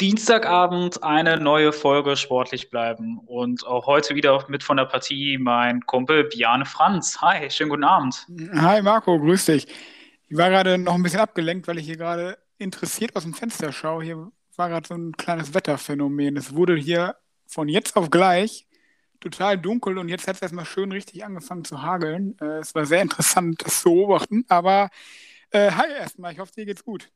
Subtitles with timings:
[0.00, 3.18] Dienstagabend eine neue Folge Sportlich bleiben.
[3.18, 7.20] Und auch heute wieder mit von der Partie mein Kumpel Biane Franz.
[7.20, 8.24] Hi, schönen guten Abend.
[8.54, 9.66] Hi Marco, grüß dich.
[10.28, 13.72] Ich war gerade noch ein bisschen abgelenkt, weil ich hier gerade interessiert aus dem Fenster
[13.72, 14.04] schaue.
[14.04, 16.36] Hier war gerade so ein kleines Wetterphänomen.
[16.36, 17.16] Es wurde hier
[17.48, 18.68] von jetzt auf gleich
[19.18, 22.36] total dunkel und jetzt hat es erstmal schön richtig angefangen zu hageln.
[22.40, 24.44] Äh, es war sehr interessant, das zu beobachten.
[24.48, 24.90] Aber
[25.50, 27.10] äh, hi erstmal, ich hoffe, dir geht's gut.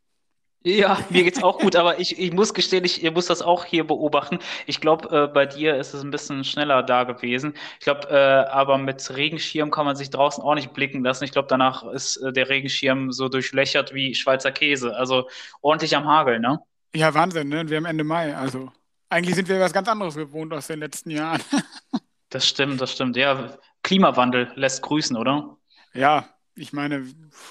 [0.64, 3.64] Ja, mir geht's auch gut, aber ich, ich muss gestehen, ich, ich muss das auch
[3.64, 4.38] hier beobachten.
[4.66, 7.54] Ich glaube, äh, bei dir ist es ein bisschen schneller da gewesen.
[7.79, 11.25] Ich glaube, äh, aber mit Regenschirm kann man sich draußen auch nicht blicken lassen.
[11.25, 14.94] Ich glaube, danach ist äh, der Regenschirm so durchlöchert wie Schweizer Käse.
[14.96, 15.29] Also
[15.61, 16.61] ordentlich am Hagel, ne?
[16.94, 17.68] Ja, Wahnsinn, ne?
[17.68, 18.36] Wir haben Ende Mai.
[18.36, 18.70] Also
[19.08, 21.42] eigentlich sind wir was ganz anderes gewohnt aus den letzten Jahren.
[22.31, 23.17] das stimmt, das stimmt.
[23.17, 25.56] Ja, Klimawandel lässt grüßen, oder?
[25.92, 27.04] Ja, ich meine,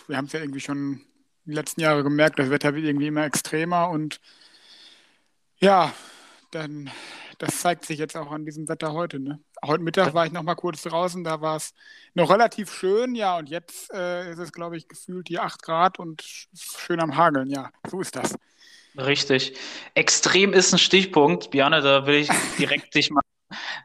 [0.08, 1.02] wir haben es ja irgendwie schon
[1.46, 4.20] die letzten Jahre gemerkt, das Wetter wird irgendwie immer extremer und
[5.60, 5.94] ja,
[6.52, 6.92] dann
[7.42, 9.20] das zeigt sich jetzt auch an diesem Wetter heute.
[9.20, 9.40] Ne?
[9.66, 11.74] Heute Mittag war ich noch mal kurz draußen, da war es
[12.14, 15.98] noch relativ schön, ja, und jetzt äh, ist es, glaube ich, gefühlt hier 8 Grad
[15.98, 16.22] und
[16.54, 18.36] schön am Hageln, ja, so ist das.
[18.96, 19.58] Richtig.
[19.96, 21.50] Extrem ist ein Stichpunkt.
[21.50, 23.22] Biane, da will ich direkt dich mal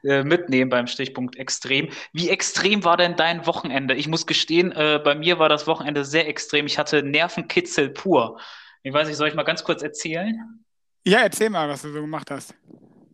[0.05, 1.89] äh, mitnehmen beim Stichpunkt extrem.
[2.12, 3.95] Wie extrem war denn dein Wochenende?
[3.95, 6.67] Ich muss gestehen, äh, bei mir war das Wochenende sehr extrem.
[6.67, 8.41] Ich hatte Nervenkitzel pur.
[8.83, 10.64] Ich weiß nicht, soll ich mal ganz kurz erzählen?
[11.05, 12.55] Ja, erzähl mal, was du so gemacht hast.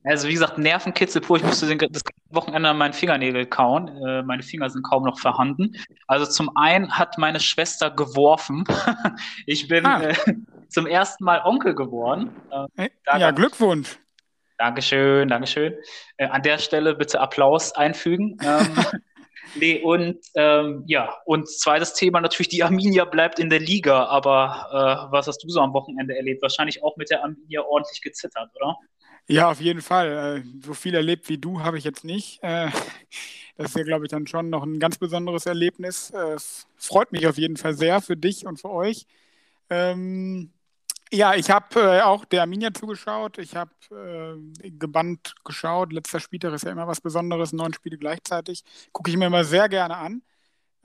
[0.04, 1.36] Also wie gesagt, Nervenkitzel pur.
[1.36, 3.88] Ich musste das Wochenende an meinen Fingernägel kauen.
[3.88, 5.76] Äh, meine Finger sind kaum noch vorhanden.
[6.08, 8.64] Also zum einen hat meine Schwester geworfen.
[9.46, 10.02] ich bin ah.
[10.02, 10.14] äh,
[10.68, 12.30] zum ersten Mal Onkel geworden.
[12.76, 13.98] Äh, ja, Glückwunsch.
[14.62, 15.74] Dankeschön, Dankeschön.
[16.18, 18.36] Äh, an der Stelle bitte Applaus einfügen.
[18.44, 18.76] Ähm,
[19.56, 25.08] nee, und ähm, ja, und zweites Thema natürlich, die Arminia bleibt in der Liga, aber
[25.08, 26.42] äh, was hast du so am Wochenende erlebt?
[26.42, 28.76] Wahrscheinlich auch mit der Arminia ordentlich gezittert, oder?
[29.26, 30.44] Ja, auf jeden Fall.
[30.44, 32.38] Äh, so viel erlebt wie du habe ich jetzt nicht.
[32.44, 32.68] Äh,
[33.56, 36.10] das ist ja, glaube ich, dann schon noch ein ganz besonderes Erlebnis.
[36.10, 39.06] Äh, es freut mich auf jeden Fall sehr für dich und für euch.
[39.70, 40.52] Ähm,
[41.12, 43.38] ja, ich habe äh, auch der Arminia zugeschaut.
[43.38, 43.70] Ich habe
[44.62, 45.92] äh, gebannt geschaut.
[45.92, 48.64] Letzter Spieltag ist ja immer was Besonderes, neun Spiele gleichzeitig.
[48.92, 50.22] Gucke ich mir immer sehr gerne an.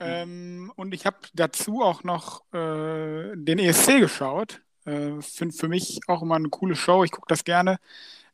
[0.00, 4.60] Ähm, und ich habe dazu auch noch äh, den ESC geschaut.
[4.84, 7.04] Äh, Finde für mich auch immer eine coole Show.
[7.04, 7.78] Ich gucke das gerne.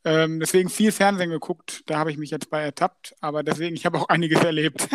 [0.04, 1.82] Ähm, deswegen viel Fernsehen geguckt.
[1.86, 3.14] Da habe ich mich jetzt bei ertappt.
[3.20, 4.88] Aber deswegen, ich habe auch einiges erlebt.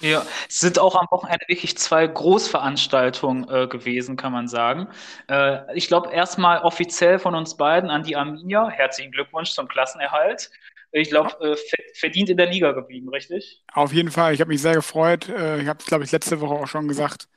[0.00, 4.88] Ja, es sind auch am Wochenende wirklich zwei Großveranstaltungen äh, gewesen, kann man sagen.
[5.28, 8.68] Äh, ich glaube, erstmal offiziell von uns beiden an die Arminia.
[8.68, 10.50] Herzlichen Glückwunsch zum Klassenerhalt.
[10.90, 11.56] Ich glaube, äh,
[11.94, 13.62] verdient in der Liga geblieben, richtig?
[13.72, 14.34] Auf jeden Fall.
[14.34, 15.28] Ich habe mich sehr gefreut.
[15.28, 17.28] Äh, ich habe es, glaube ich, letzte Woche auch schon gesagt.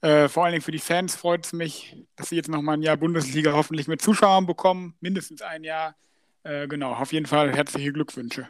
[0.00, 2.82] Äh, vor allen Dingen für die Fans freut es mich, dass sie jetzt nochmal ein
[2.82, 4.94] Jahr Bundesliga hoffentlich mit Zuschauern bekommen.
[5.00, 5.96] Mindestens ein Jahr.
[6.44, 8.48] Äh, genau, auf jeden Fall herzliche Glückwünsche.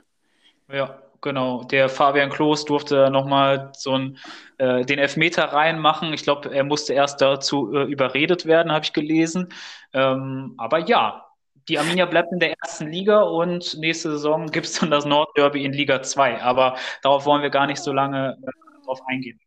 [0.71, 4.19] Ja, Genau, der Fabian Klos durfte nochmal so einen,
[4.59, 6.13] äh, den Elfmeter reinmachen.
[6.13, 9.49] Ich glaube, er musste erst dazu äh, überredet werden, habe ich gelesen.
[9.93, 11.25] Ähm, aber ja,
[11.69, 15.65] die Arminia bleibt in der ersten Liga und nächste Saison gibt es dann das Nordderby
[15.65, 16.41] in Liga 2.
[16.41, 19.41] Aber darauf wollen wir gar nicht so lange äh, drauf eingehen.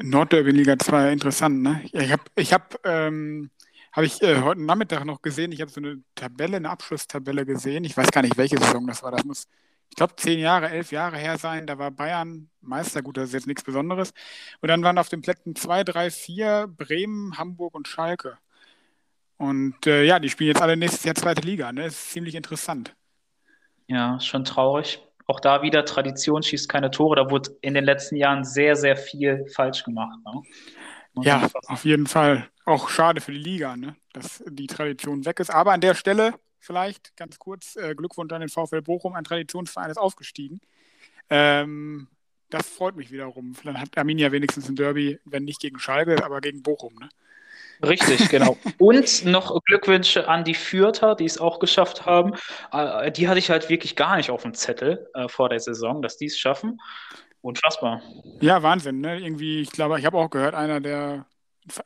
[0.00, 1.82] Nordderby in Liga 2, interessant, ne?
[1.92, 3.50] Ich habe ich hab, ähm,
[3.92, 7.82] hab ich äh, heute Nachmittag noch gesehen, ich habe so eine Tabelle, eine Abschlusstabelle gesehen.
[7.82, 9.10] Ich weiß gar nicht, welche Saison das war.
[9.10, 9.48] Das muss
[9.90, 11.66] ich glaube, zehn Jahre, elf Jahre her sein.
[11.66, 14.12] Da war Bayern Meister, gut, das ist jetzt nichts Besonderes.
[14.60, 18.38] Und dann waren auf den Plätzen zwei, drei, vier Bremen, Hamburg und Schalke.
[19.38, 21.72] Und äh, ja, die spielen jetzt alle nächstes Jahr zweite Liga.
[21.72, 21.84] Ne?
[21.84, 22.94] Das ist ziemlich interessant.
[23.86, 25.00] Ja, schon traurig.
[25.26, 27.16] Auch da wieder Tradition schießt keine Tore.
[27.16, 30.18] Da wurde in den letzten Jahren sehr, sehr viel falsch gemacht.
[30.24, 30.42] Ne?
[31.22, 32.48] Ja, auf jeden Fall.
[32.64, 33.96] Auch schade für die Liga, ne?
[34.12, 35.50] dass die Tradition weg ist.
[35.50, 37.76] Aber an der Stelle vielleicht ganz kurz.
[37.76, 40.60] Äh, Glückwunsch an den VfL Bochum, ein Traditionsverein ist aufgestiegen.
[41.30, 42.08] Ähm,
[42.50, 43.54] das freut mich wiederum.
[43.64, 46.94] Dann hat Arminia wenigstens ein Derby, wenn nicht gegen Schalke, aber gegen Bochum.
[46.94, 47.08] Ne?
[47.86, 48.56] Richtig, genau.
[48.78, 52.34] Und noch Glückwünsche an die Fürther, die es auch geschafft haben.
[52.72, 56.02] Äh, die hatte ich halt wirklich gar nicht auf dem Zettel äh, vor der Saison,
[56.02, 56.80] dass die es schaffen.
[57.40, 58.02] Unfassbar.
[58.40, 59.00] Ja, Wahnsinn.
[59.00, 59.20] Ne?
[59.20, 61.26] Irgendwie, ich glaube, ich habe auch gehört, einer der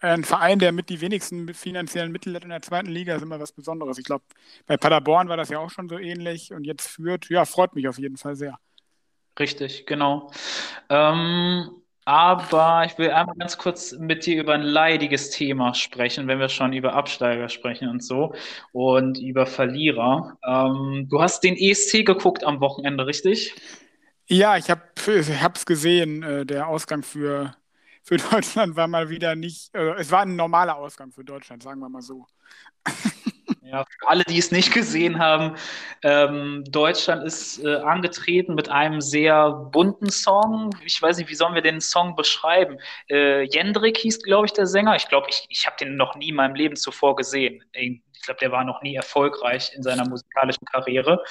[0.01, 3.41] ein Verein, der mit die wenigsten finanziellen Mittel hat in der zweiten Liga, ist immer
[3.41, 3.99] was Besonderes.
[3.99, 4.25] Ich glaube,
[4.67, 7.89] bei Paderborn war das ja auch schon so ähnlich und jetzt führt, ja, freut mich
[7.89, 8.59] auf jeden Fall sehr.
[9.39, 10.31] Richtig, genau.
[10.89, 11.71] Ähm,
[12.05, 16.49] aber ich will einmal ganz kurz mit dir über ein leidiges Thema sprechen, wenn wir
[16.49, 18.35] schon über Absteiger sprechen und so
[18.73, 20.37] und über Verlierer.
[20.45, 23.55] Ähm, du hast den ESC geguckt am Wochenende, richtig?
[24.27, 24.83] Ja, ich habe
[25.55, 27.55] es gesehen, äh, der Ausgang für
[28.03, 31.81] für Deutschland war mal wieder nicht, äh, es war ein normaler Ausgang für Deutschland, sagen
[31.81, 32.27] wir mal so.
[33.73, 35.57] Ja, für alle, die es nicht gesehen haben,
[36.03, 40.77] ähm, Deutschland ist äh, angetreten mit einem sehr bunten Song.
[40.85, 42.77] Ich weiß nicht, wie sollen wir den Song beschreiben?
[43.09, 44.95] Äh, Jendrik hieß, glaube ich, der Sänger.
[44.97, 47.65] Ich glaube, ich, ich habe den noch nie in meinem Leben zuvor gesehen.
[47.73, 51.25] Ich glaube, der war noch nie erfolgreich in seiner musikalischen Karriere.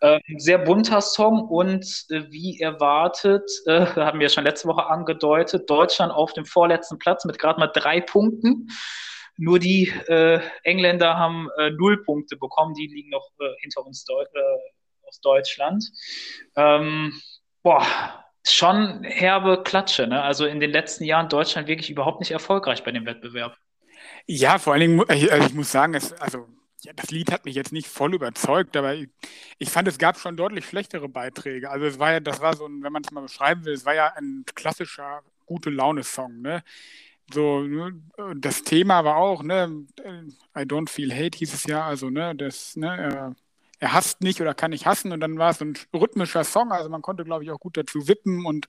[0.00, 5.68] Ähm, sehr bunter Song und äh, wie erwartet, äh, haben wir schon letzte Woche angedeutet,
[5.68, 8.70] Deutschland auf dem vorletzten Platz mit gerade mal drei Punkten.
[9.36, 14.04] Nur die äh, Engländer haben äh, null Punkte bekommen, die liegen noch äh, hinter uns
[14.04, 15.84] Deu äh, aus Deutschland.
[16.56, 17.20] Ähm,
[17.62, 17.86] boah,
[18.44, 20.06] schon herbe Klatsche.
[20.06, 20.22] Ne?
[20.22, 23.56] Also in den letzten Jahren Deutschland wirklich überhaupt nicht erfolgreich bei dem Wettbewerb.
[24.26, 26.46] Ja, vor allen Dingen, also ich muss sagen, es, also
[26.82, 29.08] ja, das Lied hat mich jetzt nicht voll überzeugt, aber ich,
[29.58, 31.70] ich, fand, es gab schon deutlich schlechtere Beiträge.
[31.70, 33.84] Also es war ja, das war so ein, wenn man es mal beschreiben will, es
[33.84, 36.62] war ja ein klassischer gute Laune-Song, ne?
[37.32, 38.02] So, ne,
[38.36, 39.86] das Thema war auch, ne,
[40.56, 43.34] I don't feel hate hieß es ja, also, ne, das, ne,
[43.80, 46.72] er, hasst nicht oder kann nicht hassen und dann war es so ein rhythmischer Song,
[46.72, 48.66] also man konnte, glaube ich, auch gut dazu wippen und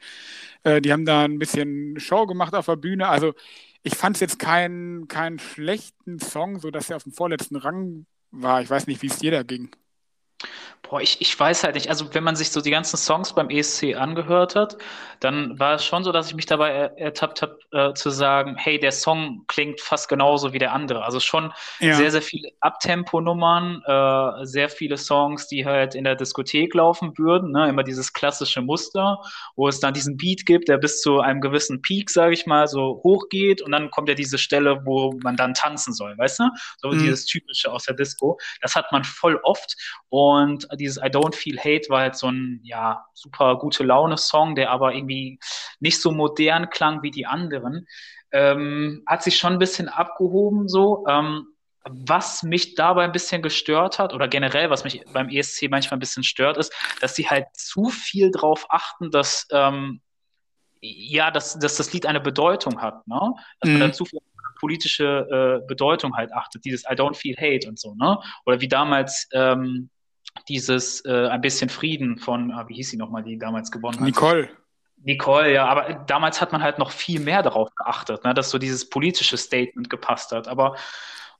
[0.63, 3.33] äh, die haben da ein bisschen Show gemacht auf der Bühne, also
[3.83, 8.05] ich fand es jetzt keinen keinen schlechten Song, so dass er auf dem vorletzten Rang
[8.31, 8.61] war.
[8.61, 9.71] Ich weiß nicht, wie es da ging.
[10.93, 11.89] Boah, ich, ich weiß halt nicht.
[11.89, 14.77] Also, wenn man sich so die ganzen Songs beim ESC angehört hat,
[15.21, 18.55] dann war es schon so, dass ich mich dabei er, ertappt habe, äh, zu sagen,
[18.57, 21.05] hey, der Song klingt fast genauso wie der andere.
[21.05, 21.95] Also schon ja.
[21.95, 27.51] sehr, sehr viele Abtempo-Nummern, äh, sehr viele Songs, die halt in der Diskothek laufen würden.
[27.53, 27.69] Ne?
[27.69, 29.19] Immer dieses klassische Muster,
[29.55, 32.67] wo es dann diesen Beat gibt, der bis zu einem gewissen Peak, sage ich mal,
[32.67, 36.39] so hoch geht und dann kommt ja diese Stelle, wo man dann tanzen soll, weißt
[36.39, 36.49] du?
[36.77, 36.99] So mhm.
[36.99, 38.37] dieses typische aus der Disco.
[38.61, 39.75] Das hat man voll oft
[40.09, 40.32] und
[40.75, 44.93] dieses I Don't Feel Hate war halt so ein, ja, super gute Laune-Song, der aber
[44.93, 45.39] irgendwie
[45.79, 47.87] nicht so modern klang wie die anderen.
[48.31, 51.05] Ähm, hat sich schon ein bisschen abgehoben so.
[51.07, 51.47] Ähm,
[51.85, 55.99] was mich dabei ein bisschen gestört hat, oder generell, was mich beim ESC manchmal ein
[55.99, 60.01] bisschen stört, ist, dass sie halt zu viel darauf achten, dass, ähm,
[60.79, 63.33] ja, dass, dass das Lied eine Bedeutung hat, ne?
[63.59, 63.79] Dass mhm.
[63.79, 64.19] man da zu viel
[64.59, 68.17] politische äh, Bedeutung halt achtet, dieses I don't feel hate und so, ne?
[68.45, 69.89] Oder wie damals ähm,
[70.47, 74.05] dieses äh, ein bisschen Frieden von, ah, wie hieß sie nochmal, die damals gewonnen hat?
[74.05, 74.49] Nicole.
[75.03, 78.57] Nicole, ja, aber damals hat man halt noch viel mehr darauf geachtet, ne, dass so
[78.57, 80.47] dieses politische Statement gepasst hat.
[80.47, 80.77] Aber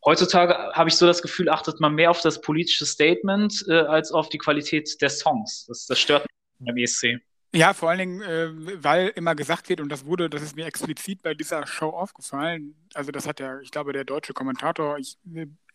[0.04, 4.12] heutzutage habe ich so das Gefühl, achtet man mehr auf das politische Statement äh, als
[4.12, 5.66] auf die Qualität der Songs.
[5.68, 7.20] Das, das stört mich beim ESC.
[7.56, 8.50] Ja, vor allen Dingen, äh,
[8.84, 12.76] weil immer gesagt wird, und das wurde, das ist mir explizit bei dieser Show aufgefallen,
[12.96, 15.18] also das hat ja, ich glaube, der deutsche Kommentator, ich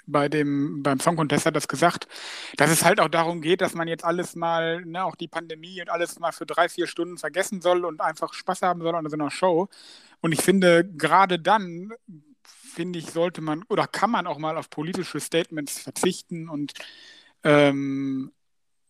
[0.08, 2.08] bei dem, beim Song Contest hat das gesagt,
[2.56, 5.80] dass es halt auch darum geht, dass man jetzt alles mal, ne, auch die Pandemie
[5.80, 9.08] und alles mal für drei, vier Stunden vergessen soll und einfach Spaß haben soll an
[9.08, 9.68] so einer Show.
[10.20, 11.92] Und ich finde, gerade dann,
[12.42, 16.72] finde ich, sollte man oder kann man auch mal auf politische Statements verzichten und
[17.44, 18.32] ähm,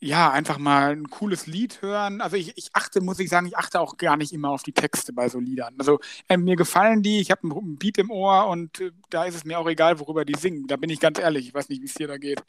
[0.00, 2.20] ja, einfach mal ein cooles Lied hören.
[2.20, 4.72] Also ich, ich achte, muss ich sagen, ich achte auch gar nicht immer auf die
[4.72, 5.74] Texte bei so Liedern.
[5.78, 5.98] Also
[6.28, 9.44] äh, mir gefallen die, ich habe einen Beat im Ohr und äh, da ist es
[9.44, 10.66] mir auch egal, worüber die singen.
[10.68, 12.42] Da bin ich ganz ehrlich, ich weiß nicht, wie es dir da geht.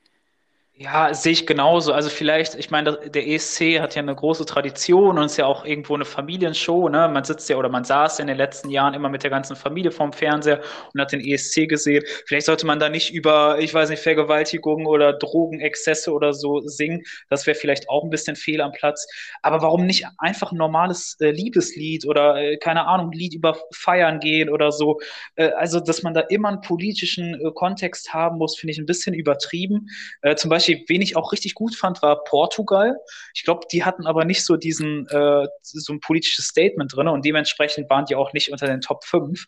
[0.81, 1.91] Ja, sehe ich genauso.
[1.91, 5.65] Also vielleicht, ich meine, der ESC hat ja eine große Tradition und ist ja auch
[5.65, 6.87] irgendwo eine Familienshow.
[6.87, 7.09] Ne?
[7.09, 9.57] Man sitzt ja oder man saß ja in den letzten Jahren immer mit der ganzen
[9.57, 10.61] Familie vorm Fernseher
[10.93, 12.05] und hat den ESC gesehen.
[12.25, 17.03] Vielleicht sollte man da nicht über, ich weiß nicht, Vergewaltigung oder Drogenexzesse oder so singen.
[17.29, 19.05] Das wäre vielleicht auch ein bisschen fehl am Platz.
[19.41, 24.21] Aber warum nicht einfach ein normales äh, Liebeslied oder äh, keine Ahnung, Lied über Feiern
[24.21, 25.01] gehen oder so?
[25.35, 28.85] Äh, also, dass man da immer einen politischen äh, Kontext haben muss, finde ich ein
[28.85, 29.89] bisschen übertrieben.
[30.21, 32.97] Äh, zum Beispiel Beispiel, wen ich auch richtig gut fand, war Portugal.
[33.33, 37.25] Ich glaube, die hatten aber nicht so diesen, äh, so ein politisches Statement drin und
[37.25, 39.45] dementsprechend waren die auch nicht unter den Top 5.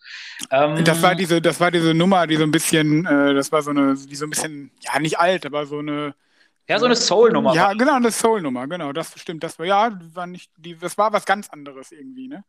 [0.52, 3.62] Ähm, das war diese, das war diese Nummer, die so ein bisschen, äh, das war
[3.62, 6.16] so eine, die so ein bisschen, ja, nicht alt, aber so eine,
[6.68, 7.54] ja, so eine Soul-Nummer.
[7.54, 9.44] Ja, genau, eine Soul-Nummer, genau, das stimmt.
[9.44, 12.44] Das war, ja, war nicht, die, das war was ganz anderes irgendwie, ne?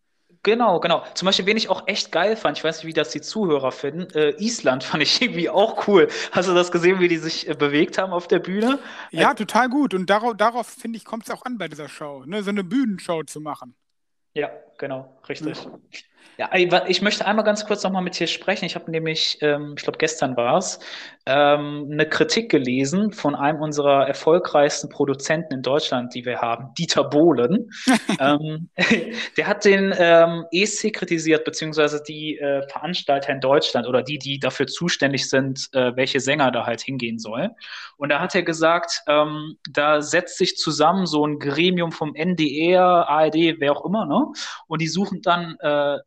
[0.45, 1.05] Genau, genau.
[1.15, 3.71] Zum Beispiel, wen ich auch echt geil fand, ich weiß nicht, wie das die Zuhörer
[3.71, 6.09] finden, äh, Island fand ich irgendwie auch cool.
[6.33, 8.81] Hast du das gesehen, wie die sich äh, bewegt haben auf der Bühne?
[9.11, 9.95] Ja, äh, total gut.
[9.95, 12.43] Und darauf, darauf finde ich, kommt es auch an bei dieser Show, ne?
[12.43, 13.77] so eine Bühnenshow zu machen.
[14.35, 15.63] Ja, genau, richtig.
[15.65, 15.71] Ja.
[16.39, 16.51] Ja,
[16.89, 18.65] ich möchte einmal ganz kurz nochmal mit dir sprechen.
[18.65, 20.81] Ich habe nämlich, ähm, ich glaube gestern war es,
[21.27, 27.05] ähm, eine Kritik gelesen von einem unserer erfolgreichsten Produzenten in Deutschland, die wir haben, Dieter
[27.05, 27.71] Bohlen.
[28.19, 28.71] ähm,
[29.37, 34.39] der hat den ähm, ESC kritisiert, beziehungsweise die äh, Veranstalter in Deutschland oder die, die
[34.39, 37.51] dafür zuständig sind, äh, welche Sänger da halt hingehen sollen.
[37.99, 43.07] Und da hat er gesagt, ähm, da setzt sich zusammen so ein Gremium vom NDR,
[43.09, 44.33] ARD, wer auch immer, ne?
[44.67, 45.99] Und die suchen dann äh,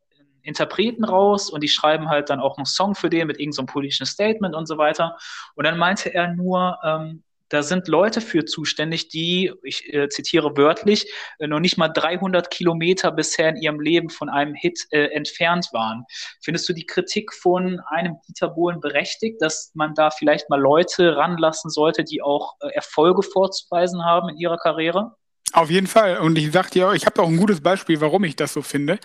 [0.46, 3.74] Interpreten raus und die schreiben halt dann auch einen Song für den mit irgendeinem so
[3.74, 5.18] politischen Statement und so weiter.
[5.56, 10.58] Und dann meinte er nur, ähm, da sind Leute für zuständig, die, ich äh, zitiere
[10.58, 15.06] wörtlich, äh, noch nicht mal 300 Kilometer bisher in ihrem Leben von einem Hit äh,
[15.12, 16.06] entfernt waren.
[16.42, 21.16] Findest du die Kritik von einem Dieter Bohlen berechtigt, dass man da vielleicht mal Leute
[21.16, 25.16] ranlassen sollte, die auch äh, Erfolge vorzuweisen haben in ihrer Karriere?
[25.54, 26.18] Auf jeden Fall.
[26.18, 29.00] Und ich sagte ja, ich habe auch ein gutes Beispiel, warum ich das so finde.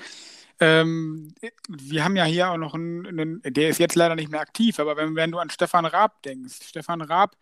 [0.60, 1.34] Ähm,
[1.68, 4.78] wir haben ja hier auch noch einen, einen, der ist jetzt leider nicht mehr aktiv,
[4.78, 7.34] aber wenn, wenn du an Stefan Raab denkst, Stefan Raab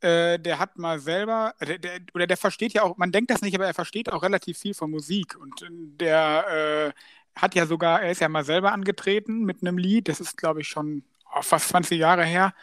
[0.00, 3.42] äh, der hat mal selber, der, der, oder der versteht ja auch, man denkt das
[3.42, 5.36] nicht, aber er versteht auch relativ viel von Musik.
[5.36, 5.66] Und
[6.00, 10.20] der äh, hat ja sogar, er ist ja mal selber angetreten mit einem Lied, das
[10.20, 11.02] ist, glaube ich, schon
[11.34, 12.54] oh, fast 20 Jahre her.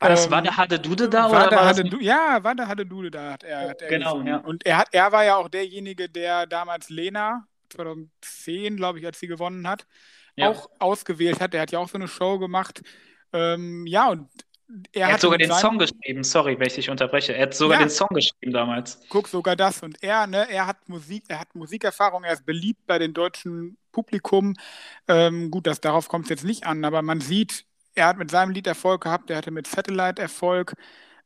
[0.00, 1.30] War das ähm, war der Hade Dude da?
[1.30, 3.32] War oder war Hade du, ja, war der Hade Dude da.
[3.32, 4.26] Hat er, hat er genau, gesungen.
[4.26, 4.36] ja.
[4.38, 9.18] Und er, hat, er war ja auch derjenige, der damals Lena, 2010, glaube ich, als
[9.20, 9.86] sie gewonnen hat,
[10.36, 10.48] ja.
[10.48, 11.52] auch ausgewählt hat.
[11.52, 12.82] Der hat ja auch so eine Show gemacht.
[13.32, 14.28] Ähm, ja, und
[14.92, 17.34] er, er hat sogar den Song geschrieben, sorry, wenn ich dich unterbreche.
[17.34, 19.00] Er hat sogar ja, den Song geschrieben damals.
[19.08, 19.82] Guck, sogar das.
[19.82, 23.76] Und er, ne, er hat Musik, er hat Musikerfahrung, er ist beliebt bei den deutschen
[23.90, 24.54] Publikum.
[25.08, 28.30] Ähm, gut, das, darauf kommt es jetzt nicht an, aber man sieht, er hat mit
[28.30, 30.74] seinem Lied Erfolg gehabt, er hatte mit Satellite Erfolg.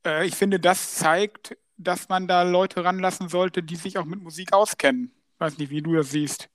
[0.05, 4.21] Äh, ich finde, das zeigt, dass man da Leute ranlassen sollte, die sich auch mit
[4.23, 5.13] Musik auskennen.
[5.39, 6.49] Weiß nicht, wie du das siehst.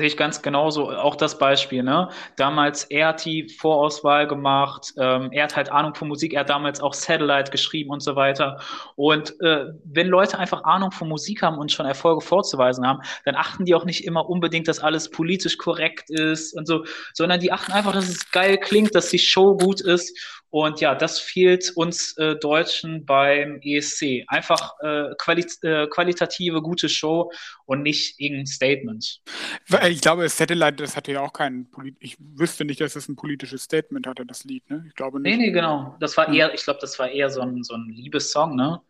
[0.00, 0.90] Sehe ich ganz genauso.
[0.90, 2.08] Auch das Beispiel, ne?
[2.36, 6.48] Damals, er hat die Vorauswahl gemacht, ähm, er hat halt Ahnung von Musik, er hat
[6.48, 8.58] damals auch Satellite geschrieben und so weiter.
[8.96, 13.34] Und äh, wenn Leute einfach Ahnung von Musik haben und schon Erfolge vorzuweisen haben, dann
[13.34, 17.52] achten die auch nicht immer unbedingt, dass alles politisch korrekt ist und so, sondern die
[17.52, 21.70] achten einfach, dass es geil klingt, dass die Show gut ist und ja, das fehlt
[21.76, 24.24] uns äh, Deutschen beim ESC.
[24.26, 27.30] Einfach äh, quali äh, qualitative, gute Show
[27.66, 29.22] und nicht irgendein Statement.
[29.88, 33.14] Ich glaube, Satellite, das hatte ja auch kein Polit ich wüsste nicht, dass es ein
[33.14, 34.84] politisches Statement hatte, das Lied, ne?
[34.88, 35.36] Ich glaube nicht.
[35.36, 35.96] Nee, nee, genau.
[36.00, 38.80] Das war eher, ich glaube, das war eher so ein, so ein Liebessong, ne?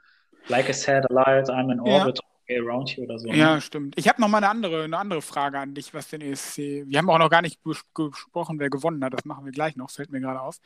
[0.49, 2.21] Like a satellite, I'm in orbit.
[2.23, 2.30] Ja.
[2.59, 3.29] Around Here oder so.
[3.29, 3.37] Ne?
[3.37, 3.95] Ja, stimmt.
[3.99, 6.85] Ich habe noch mal eine andere, eine andere Frage an dich, was den ESC.
[6.87, 7.61] Wir haben auch noch gar nicht
[7.95, 9.15] gesprochen, wer gewonnen hat.
[9.15, 10.59] Das machen wir gleich noch, fällt mir gerade auf.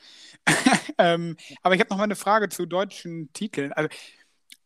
[0.99, 3.73] ähm, aber ich habe noch mal eine Frage zu deutschen Titeln.
[3.73, 3.89] Also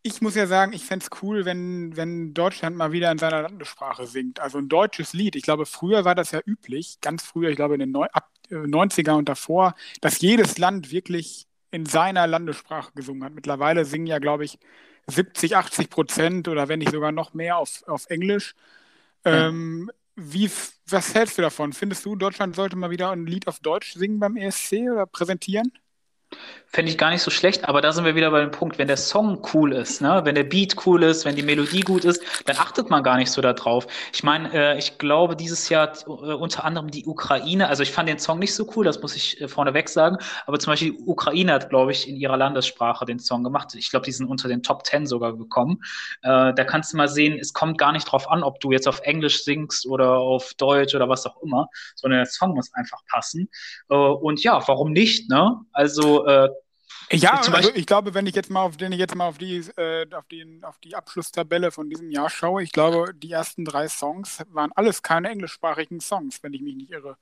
[0.03, 3.43] ich muss ja sagen, ich fände es cool, wenn, wenn Deutschland mal wieder in seiner
[3.43, 4.41] Landessprache singt.
[4.41, 5.37] Also ein deutsches Lied.
[5.37, 8.31] Ich glaube, früher war das ja üblich, ganz früher, ich glaube in den Neu ab,
[8.51, 13.35] äh, 90er und davor, dass jedes Land wirklich in seiner Landessprache gesungen hat.
[13.35, 14.59] Mittlerweile singen ja, glaube ich,
[15.09, 18.55] 70, 80 Prozent oder wenn nicht sogar noch mehr auf, auf Englisch.
[19.25, 20.51] Ähm, wie,
[20.89, 21.73] was hältst du davon?
[21.73, 25.73] Findest du, Deutschland sollte mal wieder ein Lied auf Deutsch singen beim ESC oder präsentieren?
[26.71, 28.89] Fände ich gar nicht so schlecht, aber da sind wir wieder bei dem Punkt, wenn
[28.89, 30.21] der Song cool ist, ne?
[30.25, 33.31] wenn der Beat cool ist, wenn die Melodie gut ist, dann achtet man gar nicht
[33.31, 33.87] so darauf.
[34.13, 38.07] Ich meine, äh, ich glaube, dieses Jahr äh, unter anderem die Ukraine, also ich fand
[38.11, 41.05] den Song nicht so cool, das muss ich äh, vorneweg sagen, aber zum Beispiel die
[41.07, 43.75] Ukraine hat, glaube ich, in ihrer Landessprache den Song gemacht.
[43.75, 45.81] Ich glaube, die sind unter den Top Ten sogar gekommen.
[46.21, 48.87] Äh, da kannst du mal sehen, es kommt gar nicht drauf an, ob du jetzt
[48.87, 53.01] auf Englisch singst oder auf Deutsch oder was auch immer, sondern der Song muss einfach
[53.11, 53.49] passen.
[53.89, 55.31] Äh, und ja, warum nicht?
[55.31, 55.57] Ne?
[55.73, 56.49] Also äh,
[57.11, 60.07] ja, also ich glaube, wenn ich jetzt mal auf, ich jetzt mal auf die, äh,
[60.13, 64.45] auf, die, auf die Abschlusstabelle von diesem Jahr schaue, ich glaube, die ersten drei Songs
[64.51, 67.17] waren alles keine englischsprachigen Songs, wenn ich mich nicht irre.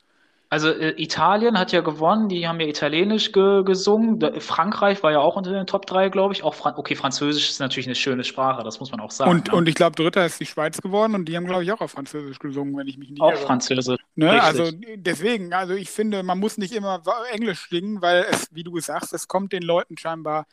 [0.57, 4.21] Also äh, Italien hat ja gewonnen, die haben ja Italienisch ge gesungen.
[4.21, 6.45] Da, Frankreich war ja auch unter den Top 3, glaube ich.
[6.45, 9.31] Auch Fran okay, Französisch ist natürlich eine schöne Sprache, das muss man auch sagen.
[9.31, 9.55] Und, ne?
[9.55, 11.91] und ich glaube, Dritter ist die Schweiz geworden und die haben, glaube ich, auch auf
[11.91, 13.39] Französisch gesungen, wenn ich mich nicht auch irre.
[13.39, 14.01] Auch Französisch.
[14.15, 14.43] Ne?
[14.43, 18.81] Also deswegen, also ich finde, man muss nicht immer Englisch singen, weil es, wie du
[18.81, 20.47] sagst, es kommt den Leuten scheinbar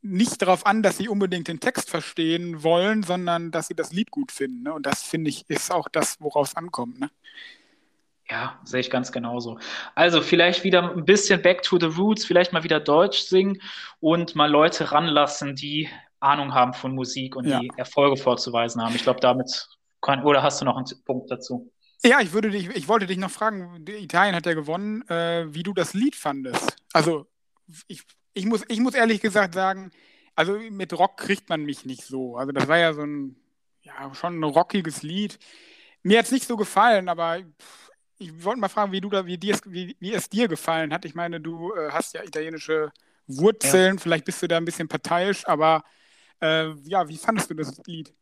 [0.00, 4.12] nicht darauf an, dass sie unbedingt den Text verstehen wollen, sondern dass sie das Lied
[4.12, 4.62] gut finden.
[4.62, 4.72] Ne?
[4.72, 7.00] Und das finde ich ist auch das, woraus es ankommt.
[7.00, 7.10] Ne?
[8.30, 9.58] Ja, sehe ich ganz genauso.
[9.94, 13.60] Also vielleicht wieder ein bisschen back to the roots, vielleicht mal wieder Deutsch singen
[14.00, 15.88] und mal Leute ranlassen, die
[16.20, 17.60] Ahnung haben von Musik und ja.
[17.60, 18.94] die Erfolge vorzuweisen haben.
[18.94, 19.68] Ich glaube, damit
[20.02, 21.72] kann, oder hast du noch einen Punkt dazu?
[22.04, 25.62] Ja, ich würde dich, ich wollte dich noch fragen, Italien hat ja gewonnen, äh, wie
[25.62, 26.76] du das Lied fandest.
[26.92, 27.26] Also
[27.86, 28.02] ich,
[28.34, 29.90] ich, muss, ich muss ehrlich gesagt sagen,
[30.36, 32.36] also mit Rock kriegt man mich nicht so.
[32.36, 33.36] Also das war ja so ein,
[33.82, 35.38] ja, schon ein rockiges Lied.
[36.02, 37.87] Mir hat es nicht so gefallen, aber pff,
[38.18, 41.04] ich wollte mal fragen, wie, du da, wie, dir, wie, wie es dir gefallen hat.
[41.04, 42.90] Ich meine, du äh, hast ja italienische
[43.26, 44.00] Wurzeln, ja.
[44.00, 45.84] vielleicht bist du da ein bisschen parteiisch, aber
[46.40, 48.12] äh, ja, wie fandest du das Lied?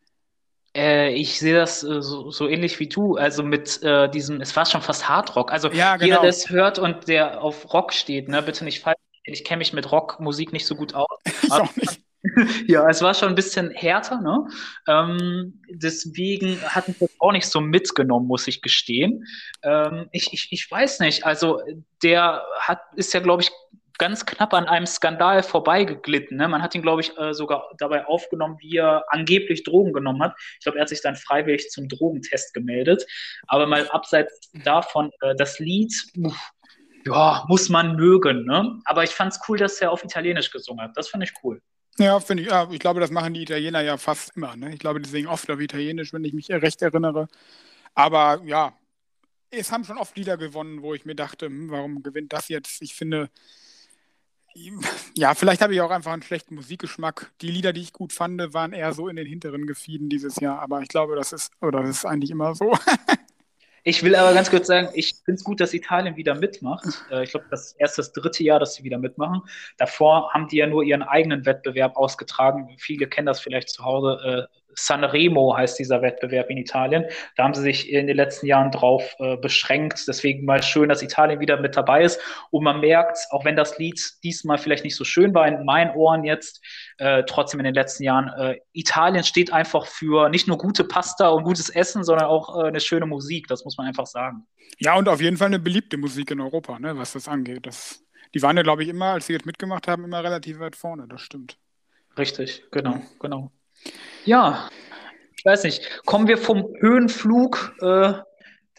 [0.76, 4.54] Äh, ich sehe das äh, so, so, ähnlich wie du, also mit äh, diesem, es
[4.54, 5.50] war schon fast Hardrock.
[5.50, 6.06] Also ja, genau.
[6.06, 8.98] jeder, der es hört und der auf Rock steht, ne, bitte nicht falsch.
[9.24, 11.06] Ich kenne mich mit Rockmusik nicht so gut aus.
[11.42, 12.00] ich auch nicht.
[12.66, 14.48] ja, es war schon ein bisschen härter, ne?
[14.88, 19.24] Ähm, deswegen hat mich das auch nicht so mitgenommen, muss ich gestehen.
[19.62, 21.60] Ähm, ich, ich, ich weiß nicht, also
[22.02, 23.50] der hat, ist ja, glaube ich,
[23.98, 26.36] ganz knapp an einem Skandal vorbeigeglitten.
[26.36, 26.48] Ne?
[26.48, 30.34] Man hat ihn, glaube ich, äh, sogar dabei aufgenommen, wie er angeblich Drogen genommen hat.
[30.58, 33.06] Ich glaube, er hat sich dann freiwillig zum Drogentest gemeldet.
[33.46, 36.52] Aber mal abseits davon, äh, das Lied, uff,
[37.06, 38.44] ja, muss man mögen.
[38.44, 38.80] Ne?
[38.84, 40.96] Aber ich fand es cool, dass er auf Italienisch gesungen hat.
[40.96, 41.62] Das fand ich cool.
[41.98, 42.50] Ja, finde ich.
[42.50, 44.56] Ja, ich glaube, das machen die Italiener ja fast immer.
[44.56, 44.72] Ne?
[44.74, 47.28] Ich glaube, die singen oft auf Italienisch, wenn ich mich recht erinnere.
[47.94, 48.74] Aber ja,
[49.50, 52.82] es haben schon oft Lieder gewonnen, wo ich mir dachte, hm, warum gewinnt das jetzt?
[52.82, 53.30] Ich finde,
[55.14, 57.30] ja, vielleicht habe ich auch einfach einen schlechten Musikgeschmack.
[57.42, 60.60] Die Lieder, die ich gut fand, waren eher so in den hinteren Gefieden dieses Jahr.
[60.60, 62.72] Aber ich glaube, das ist, oder das ist eigentlich immer so.
[63.88, 66.84] Ich will aber ganz kurz sagen, ich finde es gut, dass Italien wieder mitmacht.
[67.08, 69.42] Äh, ich glaube, das ist erst das dritte Jahr, dass sie wieder mitmachen.
[69.76, 72.74] Davor haben die ja nur ihren eigenen Wettbewerb ausgetragen.
[72.78, 74.48] Viele kennen das vielleicht zu Hause.
[74.78, 77.04] Sanremo heißt dieser Wettbewerb in Italien.
[77.36, 80.04] Da haben sie sich in den letzten Jahren drauf äh, beschränkt.
[80.06, 82.20] Deswegen mal schön, dass Italien wieder mit dabei ist.
[82.50, 85.94] Und man merkt, auch wenn das Lied diesmal vielleicht nicht so schön war in meinen
[85.94, 86.62] Ohren jetzt,
[86.98, 91.28] äh, trotzdem in den letzten Jahren, äh, Italien steht einfach für nicht nur gute Pasta
[91.28, 93.46] und gutes Essen, sondern auch äh, eine schöne Musik.
[93.48, 94.46] Das muss man einfach sagen.
[94.78, 97.66] Ja, und auf jeden Fall eine beliebte Musik in Europa, ne, was das angeht.
[97.66, 98.04] Das,
[98.34, 101.06] die waren ja, glaube ich, immer, als sie jetzt mitgemacht haben, immer relativ weit vorne.
[101.08, 101.58] Das stimmt.
[102.18, 103.52] Richtig, genau, genau.
[104.24, 104.68] Ja,
[105.36, 106.04] ich weiß nicht.
[106.04, 108.14] Kommen wir vom Höhenflug äh,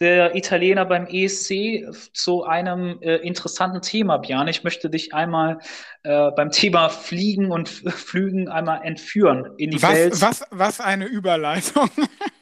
[0.00, 4.46] der Italiener beim ESC zu einem äh, interessanten Thema, Björn.
[4.46, 5.58] Ich möchte dich einmal
[6.04, 10.20] äh, beim Thema Fliegen und Flügen einmal entführen in die was, Welt.
[10.20, 11.90] Was, was eine Überleitung.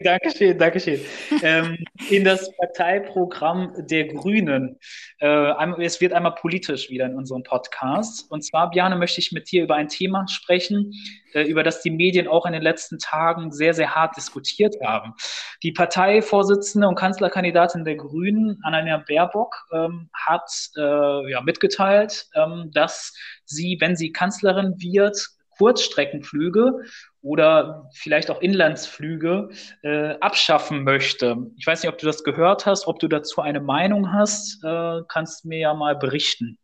[0.00, 1.00] Dankeschön, Dankeschön.
[1.42, 1.78] ähm,
[2.10, 4.78] in das Parteiprogramm der Grünen.
[5.18, 8.30] Äh, es wird einmal politisch wieder in unserem Podcast.
[8.30, 10.92] Und zwar, Björn, möchte ich mit dir über ein Thema sprechen,
[11.32, 15.14] äh, über das die Medien auch in den letzten Tagen sehr, sehr hart diskutiert haben.
[15.62, 23.14] Die Parteivorsitzende und Kanzlerkandidatin der Grünen, Annalena Baerbock, ähm, hat äh, ja, mitgeteilt, ähm, dass
[23.44, 26.82] sie, wenn sie Kanzlerin wird, Kurzstreckenflüge
[27.26, 29.48] oder vielleicht auch Inlandsflüge
[29.82, 31.36] äh, abschaffen möchte.
[31.56, 35.00] Ich weiß nicht, ob du das gehört hast, ob du dazu eine Meinung hast, äh,
[35.08, 36.58] kannst mir ja mal berichten.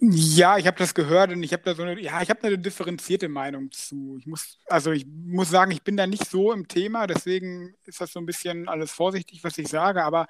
[0.00, 2.58] Ja, ich habe das gehört und ich habe da so eine, ja, ich habe eine
[2.58, 4.16] differenzierte Meinung zu.
[4.18, 8.00] Ich muss, also ich muss sagen, ich bin da nicht so im Thema, deswegen ist
[8.00, 10.04] das so ein bisschen alles vorsichtig, was ich sage.
[10.04, 10.28] Aber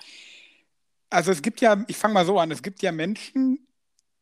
[1.11, 3.68] also es gibt ja, ich fange mal so an, es gibt ja Menschen,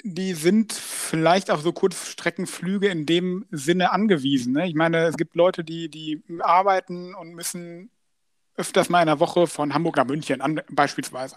[0.02, 4.52] die sind vielleicht auf so Kurzstreckenflüge in dem Sinne angewiesen.
[4.52, 4.68] Ne?
[4.68, 7.90] Ich meine, es gibt Leute, die, die arbeiten und müssen
[8.56, 11.36] öfters mal in der Woche von Hamburg nach München an, beispielsweise.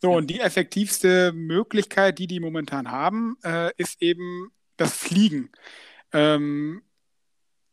[0.00, 5.50] So, und die effektivste Möglichkeit, die die momentan haben, äh, ist eben das Fliegen.
[6.12, 6.82] Ähm,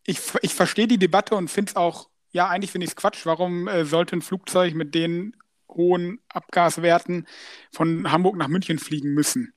[0.06, 3.26] ich, ich verstehe die Debatte und finde es auch, ja, eigentlich finde ich es Quatsch.
[3.26, 5.36] Warum äh, sollte ein Flugzeug mit den
[5.70, 7.28] hohen Abgaswerten
[7.72, 9.54] von Hamburg nach München fliegen müssen?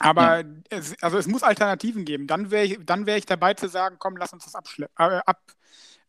[0.00, 0.44] Aber ja.
[0.70, 2.26] es, also es muss Alternativen geben.
[2.26, 5.42] Dann wäre ich, wär ich dabei zu sagen, komm, lass uns das äh, ab,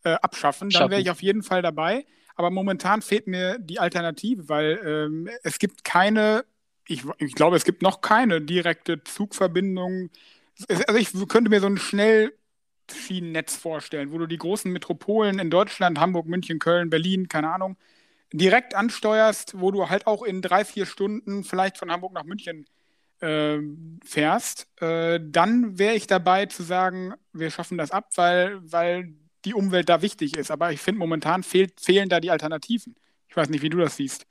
[0.04, 0.70] äh, abschaffen.
[0.70, 2.06] Dann wäre ich auf jeden Fall dabei.
[2.36, 6.46] Aber momentan fehlt mir die Alternative, weil ähm, es gibt keine,
[6.88, 10.10] ich, ich, glaube, es gibt noch keine direkte Zugverbindung.
[10.70, 16.00] Also ich könnte mir so ein Schnellschienennetz vorstellen, wo du die großen Metropolen in Deutschland,
[16.00, 17.76] Hamburg, München, Köln, Berlin, keine Ahnung,
[18.32, 22.68] direkt ansteuerst, wo du halt auch in drei, vier Stunden vielleicht von Hamburg nach München
[23.22, 23.60] äh,
[24.04, 29.14] fährst, äh, dann wäre ich dabei zu sagen, wir schaffen das ab, weil, weil
[29.46, 30.52] die Umwelt da wichtig ist.
[30.52, 32.96] Aber ich finde, momentan fehlt, fehlen da die Alternativen.
[33.28, 34.26] Ich weiß nicht, wie du das siehst.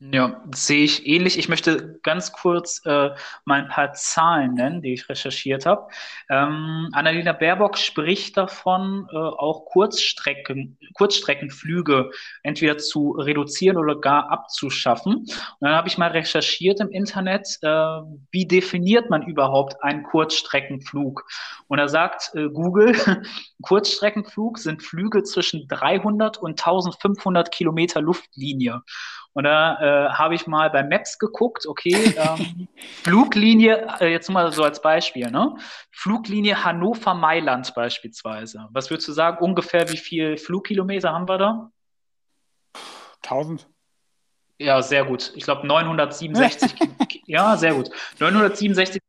[0.00, 1.40] Ja, sehe ich ähnlich.
[1.40, 3.10] Ich möchte ganz kurz äh,
[3.44, 5.88] mal ein paar Zahlen nennen, die ich recherchiert habe.
[6.30, 12.10] Ähm, Annalena Baerbock spricht davon, äh, auch Kurzstrecken, Kurzstreckenflüge
[12.44, 15.14] entweder zu reduzieren oder gar abzuschaffen.
[15.16, 15.28] Und
[15.60, 17.68] dann habe ich mal recherchiert im Internet, äh,
[18.30, 21.24] wie definiert man überhaupt einen Kurzstreckenflug?
[21.66, 22.94] Und da sagt äh, Google,
[23.62, 28.82] Kurzstreckenflug sind Flüge zwischen 300 und 1500 Kilometer Luftlinie.
[29.38, 32.66] Und da äh, habe ich mal bei Maps geguckt, okay, ähm,
[33.04, 35.54] Fluglinie, äh, jetzt mal so als Beispiel, ne?
[35.92, 38.66] Fluglinie Hannover-Mailand beispielsweise.
[38.72, 41.70] Was würdest du sagen, ungefähr wie viel Flugkilometer haben wir da?
[43.22, 43.68] 1000.
[44.58, 45.32] Ja, sehr gut.
[45.36, 46.74] Ich glaube 967.
[47.26, 47.90] ja, sehr gut.
[48.18, 49.00] 967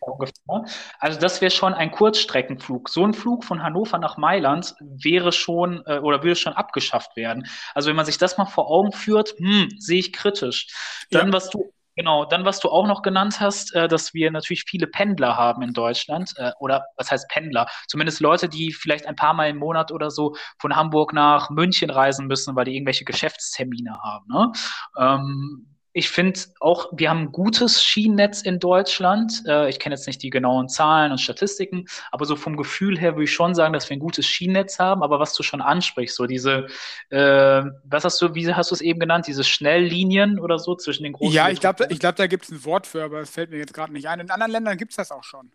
[0.00, 0.64] ungefähr.
[0.98, 2.90] Also das wäre schon ein Kurzstreckenflug.
[2.90, 7.48] So ein Flug von Hannover nach Mailand wäre schon äh, oder würde schon abgeschafft werden.
[7.74, 10.68] Also wenn man sich das mal vor Augen führt, hm, sehe ich kritisch.
[11.10, 11.32] Dann, ja.
[11.32, 14.86] was du Genau, dann was du auch noch genannt hast, äh, dass wir natürlich viele
[14.86, 17.66] Pendler haben in Deutschland äh, oder was heißt Pendler?
[17.88, 21.90] Zumindest Leute, die vielleicht ein paar Mal im Monat oder so von Hamburg nach München
[21.90, 24.26] reisen müssen, weil die irgendwelche Geschäftstermine haben.
[24.28, 24.52] Ne?
[24.96, 29.42] Ähm, ich finde auch, wir haben ein gutes Schienennetz in Deutschland.
[29.46, 33.14] Äh, ich kenne jetzt nicht die genauen Zahlen und Statistiken, aber so vom Gefühl her
[33.14, 35.02] würde ich schon sagen, dass wir ein gutes Schienennetz haben.
[35.02, 36.66] Aber was du schon ansprichst, so diese,
[37.10, 41.04] äh, was hast du, wie hast du es eben genannt, diese Schnelllinien oder so zwischen
[41.04, 41.34] den großen.
[41.34, 43.58] Ja, ich glaube, ich glaub, da gibt es ein Wort für, aber es fällt mir
[43.58, 44.20] jetzt gerade nicht ein.
[44.20, 45.50] In anderen Ländern gibt es das auch schon.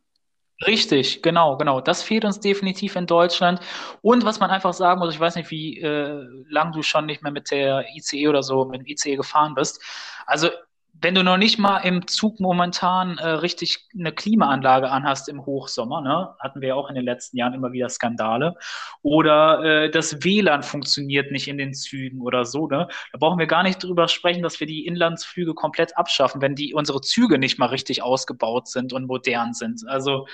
[0.67, 1.82] Richtig, genau, genau.
[1.82, 3.60] Das fehlt uns definitiv in Deutschland.
[4.02, 7.23] Und was man einfach sagen muss, ich weiß nicht, wie äh, lang du schon nicht
[7.23, 9.82] mehr mit der ICE oder so, mit dem ICE gefahren bist.
[10.26, 10.49] Also
[10.94, 16.02] wenn du noch nicht mal im Zug momentan äh, richtig eine Klimaanlage anhast im Hochsommer,
[16.02, 18.56] ne, hatten wir ja auch in den letzten Jahren immer wieder Skandale,
[19.02, 23.48] oder äh, das WLAN funktioniert nicht in den Zügen oder so, ne, da brauchen wir
[23.48, 27.60] gar nicht drüber sprechen, dass wir die Inlandsflüge komplett abschaffen, wenn die unsere Züge nicht
[27.60, 29.88] mal richtig ausgebaut sind und modern sind.
[29.88, 30.28] Also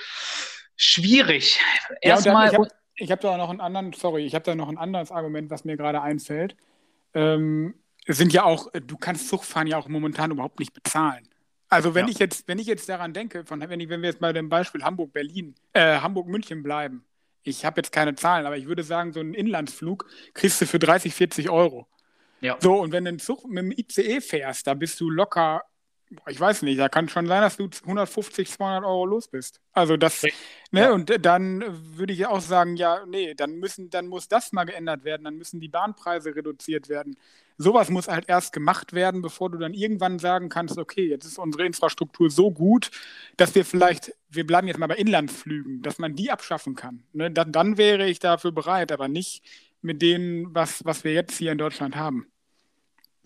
[0.76, 1.58] schwierig.
[2.00, 2.52] Erstmal.
[2.52, 2.62] Ja,
[2.94, 5.50] ich habe hab da noch einen anderen, sorry, ich habe da noch ein anderes Argument,
[5.50, 6.54] was mir gerade einfällt.
[7.14, 7.74] Ähm,
[8.18, 11.28] sind ja auch, du kannst Zugfahren ja auch momentan überhaupt nicht bezahlen.
[11.68, 12.12] Also wenn ja.
[12.12, 14.48] ich jetzt, wenn ich jetzt daran denke, von, wenn, ich, wenn wir jetzt bei dem
[14.48, 17.04] Beispiel Hamburg-Berlin, äh, Hamburg-München bleiben,
[17.42, 20.78] ich habe jetzt keine Zahlen, aber ich würde sagen, so einen Inlandsflug kriegst du für
[20.78, 21.86] 30, 40 Euro.
[22.40, 22.56] Ja.
[22.60, 25.62] So, und wenn du einen Zug mit dem ICE fährst, da bist du locker
[26.28, 29.60] ich weiß nicht, da kann schon sein, dass du 150, 200 Euro los bist.
[29.72, 30.22] Also das,
[30.72, 30.90] ne, ja.
[30.90, 31.64] und dann
[31.96, 35.36] würde ich auch sagen, ja, nee, dann müssen, dann muss das mal geändert werden, dann
[35.36, 37.16] müssen die Bahnpreise reduziert werden.
[37.62, 41.38] Sowas muss halt erst gemacht werden, bevor du dann irgendwann sagen kannst, okay, jetzt ist
[41.38, 42.90] unsere Infrastruktur so gut,
[43.36, 47.02] dass wir vielleicht, wir bleiben jetzt mal bei Inlandsflügen, dass man die abschaffen kann.
[47.12, 49.44] Ne, dann, dann wäre ich dafür bereit, aber nicht
[49.82, 52.32] mit dem, was, was wir jetzt hier in Deutschland haben.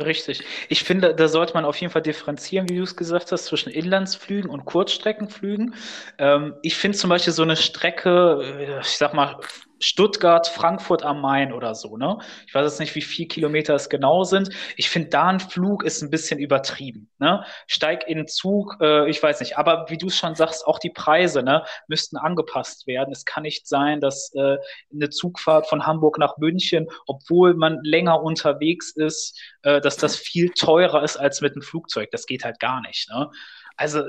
[0.01, 0.43] Richtig.
[0.69, 3.71] Ich finde, da sollte man auf jeden Fall differenzieren, wie du es gesagt hast, zwischen
[3.71, 5.77] Inlandsflügen und Kurzstreckenflügen.
[6.19, 9.39] Ähm, ich finde zum Beispiel so eine Strecke, äh, ich sag mal,
[9.85, 12.19] Stuttgart, Frankfurt am Main oder so, ne?
[12.47, 14.49] Ich weiß jetzt nicht, wie viele Kilometer es genau sind.
[14.77, 17.45] Ich finde, da ein Flug ist ein bisschen übertrieben, ne?
[17.67, 19.59] Steig in Zug, äh, ich weiß nicht.
[19.59, 23.13] Aber wie du es schon sagst, auch die Preise, ne, müssten angepasst werden.
[23.13, 24.57] Es kann nicht sein, dass äh,
[24.93, 30.51] eine Zugfahrt von Hamburg nach München, obwohl man länger unterwegs ist, äh, dass das viel
[30.51, 32.11] teurer ist als mit einem Flugzeug.
[32.11, 33.31] Das geht halt gar nicht, ne?
[33.77, 34.01] Also,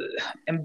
[0.46, 0.60] äh,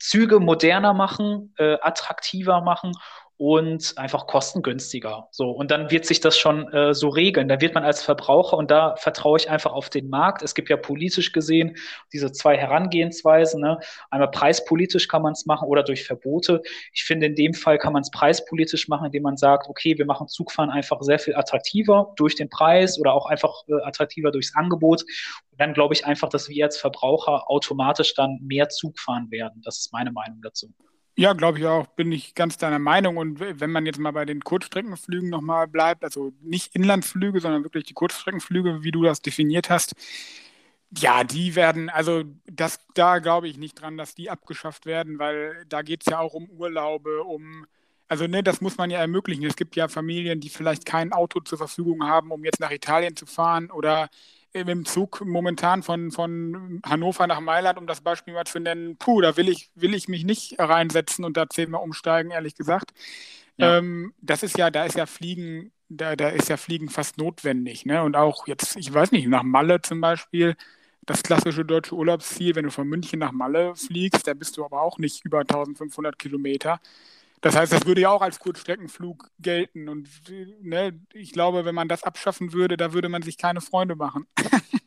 [0.00, 2.92] Züge moderner machen, äh, attraktiver machen
[3.38, 5.28] und einfach kostengünstiger.
[5.30, 7.46] So, und dann wird sich das schon äh, so regeln.
[7.46, 10.42] Da wird man als Verbraucher, und da vertraue ich einfach auf den Markt.
[10.42, 11.76] Es gibt ja politisch gesehen
[12.12, 13.60] diese zwei Herangehensweisen.
[13.60, 13.78] Ne?
[14.10, 16.62] Einmal preispolitisch kann man es machen oder durch Verbote.
[16.92, 20.06] Ich finde, in dem Fall kann man es preispolitisch machen, indem man sagt, okay, wir
[20.06, 24.56] machen Zugfahren einfach sehr viel attraktiver durch den Preis oder auch einfach äh, attraktiver durchs
[24.56, 25.02] Angebot.
[25.52, 29.62] Und dann glaube ich einfach, dass wir als Verbraucher automatisch dann mehr Zug fahren werden.
[29.64, 30.74] Das ist meine Meinung dazu.
[31.20, 33.16] Ja, glaube ich auch, bin ich ganz deiner Meinung.
[33.16, 37.84] Und wenn man jetzt mal bei den Kurzstreckenflügen nochmal bleibt, also nicht Inlandsflüge, sondern wirklich
[37.86, 39.96] die Kurzstreckenflüge, wie du das definiert hast,
[40.96, 45.64] ja, die werden, also das, da glaube ich nicht dran, dass die abgeschafft werden, weil
[45.68, 47.66] da geht es ja auch um Urlaube, um,
[48.08, 49.44] also ne, das muss man ja ermöglichen.
[49.44, 53.16] Es gibt ja Familien, die vielleicht kein Auto zur Verfügung haben, um jetzt nach Italien
[53.16, 54.08] zu fahren oder
[54.52, 59.20] im Zug momentan von, von Hannover nach Mailand, um das Beispiel mal zu nennen, puh,
[59.20, 62.92] da will ich, will ich mich nicht reinsetzen und da zehnmal umsteigen, ehrlich gesagt.
[63.56, 63.78] Ja.
[63.78, 67.84] Ähm, das ist ja, da ist ja Fliegen, da, da ist ja Fliegen fast notwendig.
[67.86, 68.02] Ne?
[68.02, 70.56] Und auch jetzt, ich weiß nicht, nach Malle zum Beispiel,
[71.08, 74.82] das klassische deutsche Urlaubsziel, wenn du von München nach Malle fliegst, da bist du aber
[74.82, 76.80] auch nicht über 1500 Kilometer.
[77.40, 79.88] Das heißt, das würde ja auch als Kurzstreckenflug gelten.
[79.88, 80.08] Und
[80.60, 84.26] ne, ich glaube, wenn man das abschaffen würde, da würde man sich keine Freunde machen.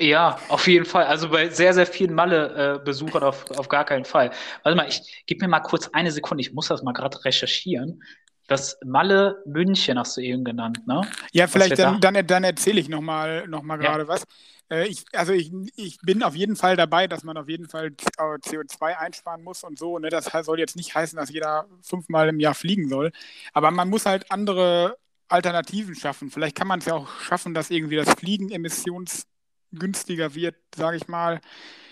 [0.00, 1.04] Ja, auf jeden Fall.
[1.04, 4.32] Also bei sehr, sehr vielen Malle-Besuchern auf, auf gar keinen Fall.
[4.64, 8.02] Warte mal, ich gib mir mal kurz eine Sekunde, ich muss das mal gerade recherchieren.
[8.46, 11.02] Das Malle München hast du eben genannt, ne?
[11.32, 14.08] Ja, vielleicht dann, dann, dann erzähle ich nochmal noch mal, gerade ja.
[14.08, 14.24] was.
[14.70, 17.88] Äh, ich, also ich, ich bin auf jeden Fall dabei, dass man auf jeden Fall
[17.88, 19.98] CO2 einsparen muss und so.
[19.98, 20.10] Ne?
[20.10, 23.12] Das soll jetzt nicht heißen, dass jeder fünfmal im Jahr fliegen soll.
[23.52, 24.96] Aber man muss halt andere
[25.28, 26.30] Alternativen schaffen.
[26.30, 31.08] Vielleicht kann man es ja auch schaffen, dass irgendwie das Fliegen emissionsgünstiger wird, sage ich
[31.08, 31.40] mal.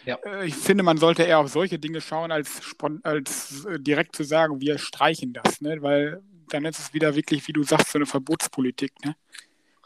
[0.04, 0.18] Ja.
[0.24, 2.60] Äh, ich finde, man sollte eher auf solche Dinge schauen, als,
[3.02, 5.82] als äh, direkt zu sagen, wir streichen das, ne?
[5.82, 8.92] weil dann ist es wieder wirklich, wie du sagst, so eine Verbotspolitik.
[9.04, 9.16] Ne?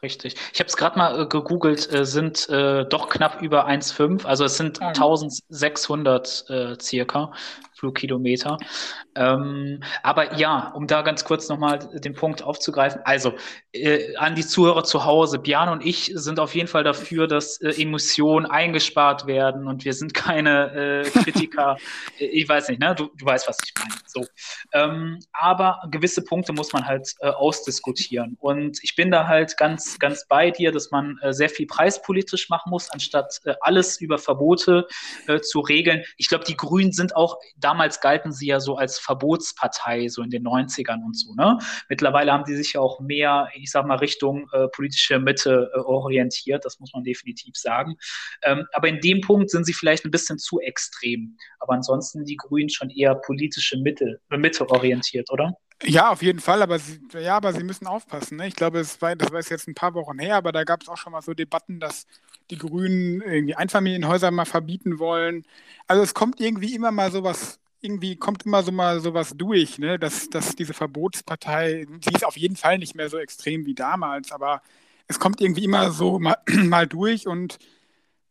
[0.03, 0.37] Richtig.
[0.53, 4.45] Ich habe es gerade mal äh, gegoogelt, äh, sind äh, doch knapp über 1,5, also
[4.45, 4.89] es sind ah.
[4.89, 7.33] 1600 äh, circa,
[7.79, 8.59] Flugkilometer.
[9.15, 13.01] Ähm, aber ja, um da ganz kurz nochmal den Punkt aufzugreifen.
[13.05, 13.35] Also,
[13.73, 17.61] äh, an die Zuhörer zu Hause, Björn und ich sind auf jeden Fall dafür, dass
[17.61, 21.77] äh, Emissionen eingespart werden und wir sind keine äh, Kritiker.
[22.19, 22.95] ich weiß nicht, ne?
[22.95, 23.95] Du, du weißt, was ich meine.
[24.07, 24.27] So.
[24.73, 28.37] Ähm, aber gewisse Punkte muss man halt äh, ausdiskutieren.
[28.41, 32.49] Und ich bin da halt ganz, ganz bei dir, dass man äh, sehr viel preispolitisch
[32.49, 34.87] machen muss, anstatt äh, alles über Verbote
[35.43, 36.05] zu regeln.
[36.17, 40.23] Ich glaube, die Grünen sind auch da damals galten sie ja so als Verbotspartei, so
[40.23, 41.35] in den 90ern und so.
[41.35, 41.59] Ne?
[41.91, 45.79] Mittlerweile haben die sich ja auch mehr, ich sag mal, Richtung äh, politische Mitte äh,
[45.81, 47.97] orientiert, das muss man definitiv sagen.
[48.43, 51.37] Ähm, aber in dem Punkt sind sie vielleicht ein bisschen zu extrem.
[51.61, 55.53] Aber ansonsten die Grünen schon eher politische Mitte, äh, Mitte orientiert, oder?
[55.85, 58.39] Ja, auf jeden Fall, aber sie, ja, aber sie müssen aufpassen.
[58.39, 58.49] Ne?
[58.49, 60.89] Ich glaube, es war, das war jetzt ein paar Wochen her, aber da gab es
[60.89, 62.07] auch schon mal so Debatten, dass
[62.51, 65.45] die Grünen irgendwie Einfamilienhäuser mal verbieten wollen.
[65.87, 69.99] Also es kommt irgendwie immer mal sowas, irgendwie kommt immer so mal sowas durch, ne?
[69.99, 74.33] dass, dass diese Verbotspartei, sie ist auf jeden Fall nicht mehr so extrem wie damals,
[74.33, 74.63] aber
[75.07, 77.59] es kommt irgendwie immer so mal, mal durch und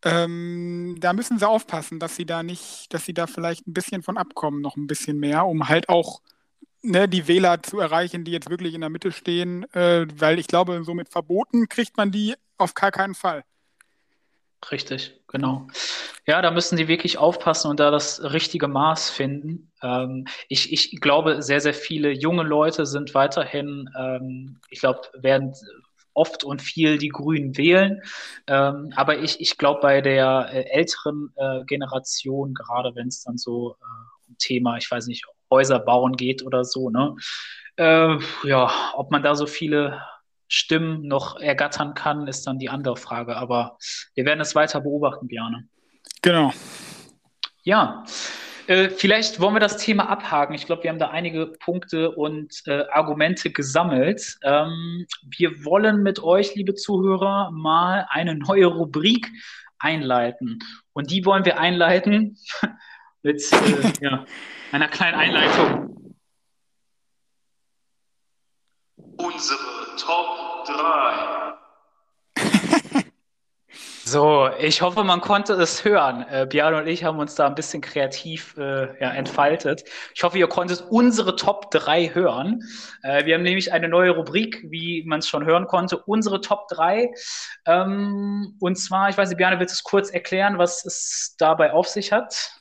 [0.04, 4.04] ähm, da müssen sie aufpassen, dass sie da nicht, dass sie da vielleicht ein bisschen
[4.04, 6.22] von abkommen, noch ein bisschen mehr, um halt auch
[6.84, 10.48] ne, die Wähler zu erreichen, die jetzt wirklich in der Mitte stehen, äh, weil ich
[10.48, 13.44] glaube, so mit Verboten kriegt man die auf gar keinen Fall.
[14.72, 15.68] Richtig, genau.
[16.26, 19.72] Ja, da müssen die wirklich aufpassen und da das richtige Maß finden.
[19.84, 25.54] Ähm, ich, ich glaube, sehr, sehr viele junge Leute sind weiterhin, ähm, ich glaube, werden
[26.14, 28.02] oft und viel die Grünen wählen.
[28.48, 33.38] Ähm, aber ich, ich glaube, bei der äh, älteren äh, Generation, gerade wenn es dann
[33.38, 37.16] so äh, um Thema, ich weiß nicht, Häuser bauen geht oder so, ne?
[37.78, 40.02] Äh, ja, ob man da so viele
[40.48, 43.36] Stimmen noch ergattern kann, ist dann die andere Frage.
[43.38, 43.78] Aber
[44.16, 45.70] wir werden es weiter beobachten, Björn.
[46.22, 46.54] Genau.
[47.64, 48.06] Ja,
[48.68, 50.54] äh, vielleicht wollen wir das Thema abhaken.
[50.54, 54.38] Ich glaube, wir haben da einige Punkte und äh, Argumente gesammelt.
[54.44, 59.32] Ähm, wir wollen mit euch, liebe Zuhörer, mal eine neue Rubrik
[59.80, 60.60] einleiten.
[60.94, 62.38] Und die wollen wir einleiten
[63.24, 64.26] mit äh, ja,
[64.72, 65.97] einer kleinen Einleitung.
[69.18, 71.48] Unsere Top 3.
[74.08, 76.26] So, ich hoffe, man konnte es hören.
[76.30, 79.84] Äh, Björn und ich haben uns da ein bisschen kreativ äh, ja, entfaltet.
[80.16, 82.62] Ich hoffe, ihr konntet unsere Top 3 hören.
[83.04, 86.70] Äh, wir haben nämlich eine neue Rubrik, wie man es schon hören konnte, unsere Top
[86.70, 87.12] 3.
[87.66, 91.74] Ähm, und zwar, ich weiß nicht, Björn, willst du es kurz erklären, was es dabei
[91.74, 92.54] auf sich hat?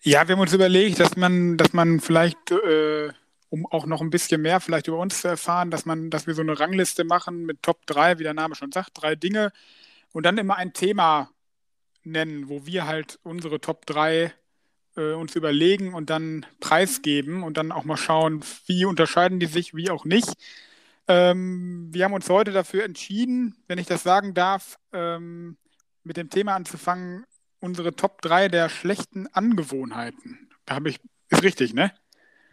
[0.00, 3.10] Ja, wir haben uns überlegt, dass man, dass man vielleicht äh,
[3.48, 6.34] um auch noch ein bisschen mehr vielleicht über uns zu erfahren, dass man, dass wir
[6.34, 9.52] so eine Rangliste machen mit Top 3, wie der Name schon sagt, drei Dinge,
[10.12, 11.30] und dann immer ein Thema
[12.04, 14.32] nennen, wo wir halt unsere Top 3
[14.96, 19.74] äh, uns überlegen und dann preisgeben und dann auch mal schauen, wie unterscheiden die sich,
[19.74, 20.32] wie auch nicht.
[21.08, 25.56] Ähm, wir haben uns heute dafür entschieden, wenn ich das sagen darf, ähm,
[26.02, 27.24] mit dem Thema anzufangen,
[27.60, 30.50] unsere Top 3 der schlechten Angewohnheiten.
[30.64, 31.92] Da habe ich, ist richtig, ne?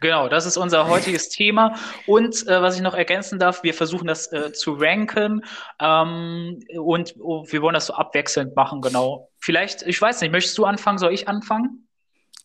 [0.04, 1.78] Genau, das ist unser heutiges Thema.
[2.06, 5.42] Und äh, was ich noch ergänzen darf, wir versuchen das äh, zu ranken
[5.80, 9.30] ähm, und oh, wir wollen das so abwechselnd machen, genau.
[9.38, 10.98] Vielleicht, ich weiß nicht, möchtest du anfangen?
[10.98, 11.88] Soll ich anfangen?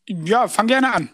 [0.08, 1.10] Ja, fang gerne an.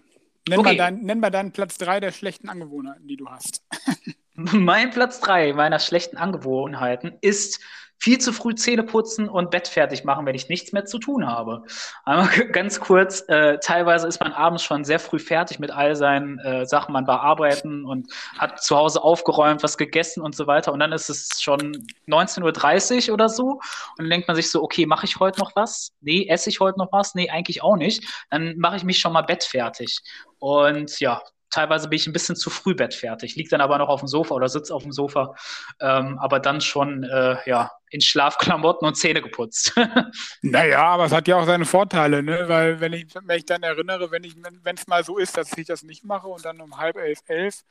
[0.47, 0.69] Nenn, okay.
[0.69, 3.63] mal, dein, nenn mal deinen Platz 3 der schlechten Angewohnheiten, die du hast.
[4.35, 7.59] mein Platz 3 meiner schlechten Angewohnheiten ist
[7.97, 11.27] viel zu früh Zähne putzen und Bett fertig machen, wenn ich nichts mehr zu tun
[11.27, 11.63] habe.
[12.03, 16.39] Einmal ganz kurz, äh, teilweise ist man abends schon sehr früh fertig mit all seinen
[16.39, 20.73] äh, Sachen, man bearbeiten und hat zu Hause aufgeräumt, was gegessen und so weiter.
[20.73, 21.59] Und dann ist es schon
[22.07, 23.45] 19.30 Uhr oder so.
[23.45, 23.61] Und
[23.99, 25.91] dann denkt man sich so, okay, mache ich heute noch was?
[26.01, 27.15] Nee, esse ich heute noch was?
[27.15, 28.03] Nee, eigentlich auch nicht.
[28.29, 29.99] Dann mache ich mich schon mal Bett fertig.
[30.39, 31.21] Und ja,
[31.55, 34.35] teilweise bin ich ein bisschen zu früh bettfertig, liege dann aber noch auf dem Sofa
[34.35, 35.35] oder sitze auf dem Sofa,
[35.79, 39.73] ähm, aber dann schon äh, ja, in Schlafklamotten und Zähne geputzt.
[40.41, 42.43] naja, aber es hat ja auch seine Vorteile, ne?
[42.47, 46.03] weil wenn ich mich dann erinnere, wenn es mal so ist, dass ich das nicht
[46.03, 47.63] mache und dann um halb elf, elf,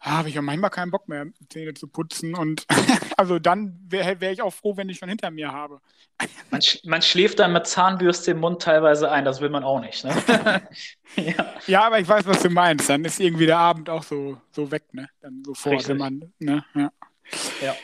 [0.00, 2.34] habe ich ja manchmal keinen Bock mehr, Zähne zu putzen.
[2.34, 2.66] Und
[3.16, 5.80] also dann wäre wär ich auch froh, wenn ich schon hinter mir habe.
[6.50, 9.80] Man, sch man, schläft dann mit Zahnbürste im Mund teilweise ein, das will man auch
[9.80, 10.04] nicht.
[10.04, 10.14] Ne?
[11.16, 11.54] ja.
[11.66, 11.86] ja.
[11.86, 12.88] aber ich weiß, was du meinst.
[12.90, 15.08] Dann ist irgendwie der Abend auch so, so weg, ne?
[15.20, 15.90] Dann sofort, Richtig.
[15.90, 16.64] wenn man, ne?
[16.74, 16.92] Ja.
[17.62, 17.76] ja.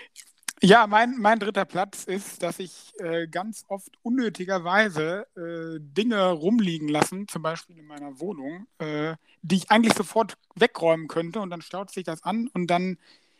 [0.62, 6.88] Ja, mein, mein dritter Platz ist, dass ich äh, ganz oft unnötigerweise äh, Dinge rumliegen
[6.88, 11.62] lassen, zum Beispiel in meiner Wohnung, äh, die ich eigentlich sofort wegräumen könnte und dann
[11.62, 12.98] staut sich das an und dann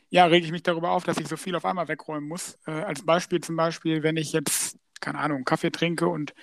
[0.08, 2.58] ja, rege ich mich darüber auf, dass ich so viel auf einmal wegräumen muss.
[2.66, 6.34] Äh, als Beispiel zum Beispiel, wenn ich jetzt keine Ahnung, Kaffee trinke und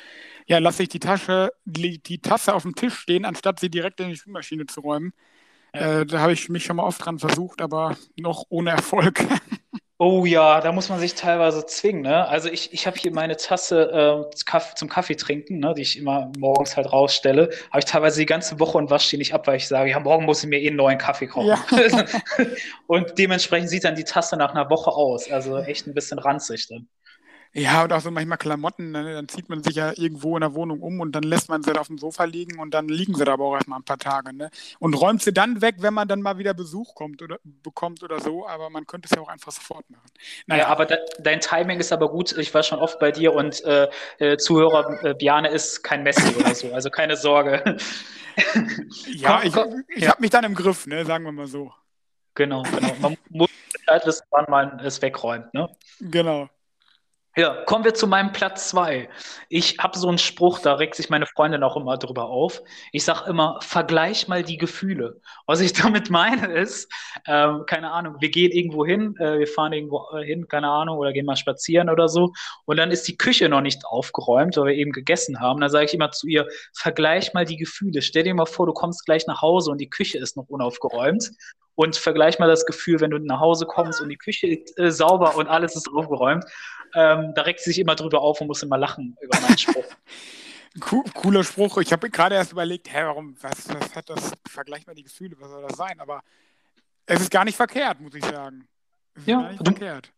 [0.48, 4.00] ja, lasse ich die Tasche, die, die Tasse auf dem Tisch stehen, anstatt sie direkt
[4.02, 5.14] in die Spülmaschine zu räumen.
[5.74, 9.26] Äh, da habe ich mich schon mal oft dran versucht, aber noch ohne Erfolg.
[10.00, 12.04] Oh ja, da muss man sich teilweise zwingen.
[12.04, 12.28] Ne?
[12.28, 14.36] Also ich, ich habe hier meine Tasse äh,
[14.76, 17.50] zum Kaffee trinken, ne, die ich immer morgens halt rausstelle.
[17.72, 20.00] Habe ich teilweise die ganze Woche und wasche die nicht ab, weil ich sage, ja,
[20.00, 21.48] morgen muss ich mir eh einen neuen Kaffee kochen.
[21.48, 21.66] Ja.
[22.88, 25.32] und dementsprechend sieht dann die Tasse nach einer Woche aus.
[25.32, 26.88] Also echt ein bisschen ranzig dann.
[27.54, 29.14] Ja, und auch so manchmal Klamotten, ne?
[29.14, 31.78] dann zieht man sich ja irgendwo in der Wohnung um und dann lässt man sie
[31.78, 34.34] auf dem Sofa liegen und dann liegen sie da aber auch erstmal ein paar Tage.
[34.34, 34.50] Ne?
[34.80, 38.20] Und räumt sie dann weg, wenn man dann mal wieder Besuch kommt oder bekommt oder
[38.20, 40.10] so, aber man könnte es ja auch einfach sofort machen.
[40.46, 42.38] Naja, ja, aber de dein Timing ist aber gut.
[42.38, 43.88] Ich war schon oft bei dir und äh,
[44.20, 47.78] äh, Zuhörer äh, Biane ist kein Messi oder so, also keine Sorge.
[49.08, 50.10] ja, komm, komm, ich, ich ja.
[50.10, 51.06] habe mich dann im Griff, ne?
[51.06, 51.72] sagen wir mal so.
[52.36, 52.94] Genau, genau.
[53.00, 53.50] Man muss
[53.88, 55.52] halt wissen, wann man es wegräumt.
[55.56, 55.68] Ne?
[56.00, 56.50] Genau.
[57.38, 59.10] Ja, kommen wir zu meinem Platz zwei.
[59.48, 62.64] Ich habe so einen Spruch, da regt sich meine Freundin auch immer drüber auf.
[62.92, 65.22] Ich sage immer, vergleich mal die Gefühle.
[65.46, 66.92] Was ich damit meine ist,
[67.28, 70.98] ähm, keine Ahnung, wir gehen irgendwo hin, äh, wir fahren irgendwo äh, hin, keine Ahnung,
[70.98, 72.34] oder gehen mal spazieren oder so.
[72.66, 75.62] Und dann ist die Küche noch nicht aufgeräumt, weil wir eben gegessen haben.
[75.62, 78.02] Dann sage ich immer zu ihr, vergleich mal die Gefühle.
[78.02, 81.30] Stell dir mal vor, du kommst gleich nach Hause und die Küche ist noch unaufgeräumt
[81.78, 84.92] und vergleich mal das Gefühl, wenn du nach Hause kommst und die Küche ist äh,
[84.92, 86.44] sauber und alles ist aufgeräumt.
[86.94, 89.86] Ähm, da regt sie sich immer drüber auf und muss immer lachen über meinen Spruch.
[90.80, 91.78] Cooler Spruch.
[91.80, 94.32] Ich habe gerade erst überlegt, hä, warum, was, was hat das?
[94.48, 96.00] Vergleich mal die Gefühle, was soll das sein?
[96.00, 96.22] Aber
[97.06, 98.68] es ist gar nicht verkehrt, muss ich sagen.
[99.16, 100.12] Es ist ja, gar nicht du, verkehrt.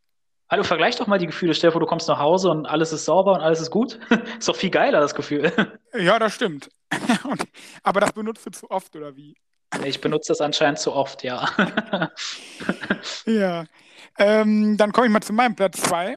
[0.50, 1.54] Hallo, vergleich doch mal die Gefühle.
[1.54, 4.00] Stell dir vor, du kommst nach Hause und alles ist sauber und alles ist gut.
[4.40, 5.52] ist doch viel geiler, das Gefühl.
[5.98, 6.70] Ja, das stimmt.
[7.82, 9.36] aber das benutzt du zu oft, oder wie?
[9.84, 11.50] Ich benutze das anscheinend zu oft, ja.
[13.26, 13.66] ja.
[14.20, 16.16] Ähm, dann komme ich mal zu meinem Platz 2.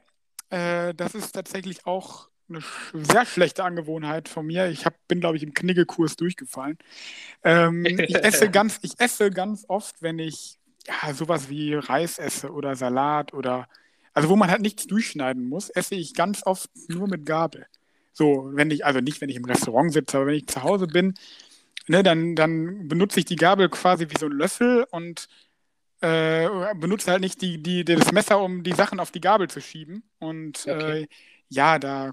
[0.52, 2.60] Äh, das ist tatsächlich auch eine
[2.92, 4.68] sehr schlechte Angewohnheit von mir.
[4.68, 6.76] Ich hab, bin, glaube ich, im Kniggekurs durchgefallen.
[7.42, 12.52] Ähm, ich, esse ganz, ich esse ganz oft, wenn ich ja, sowas wie Reis esse
[12.52, 13.66] oder Salat oder
[14.12, 17.66] also wo man halt nichts durchschneiden muss, esse ich ganz oft nur mit Gabel.
[18.12, 20.86] So, wenn ich, also nicht, wenn ich im Restaurant sitze, aber wenn ich zu Hause
[20.86, 21.14] bin,
[21.86, 25.28] ne, dann, dann benutze ich die Gabel quasi wie so ein Löffel und
[26.02, 29.60] äh, benutze halt nicht die, die, das Messer, um die Sachen auf die Gabel zu
[29.60, 30.02] schieben.
[30.18, 31.02] Und okay.
[31.02, 31.06] äh,
[31.48, 32.12] ja, da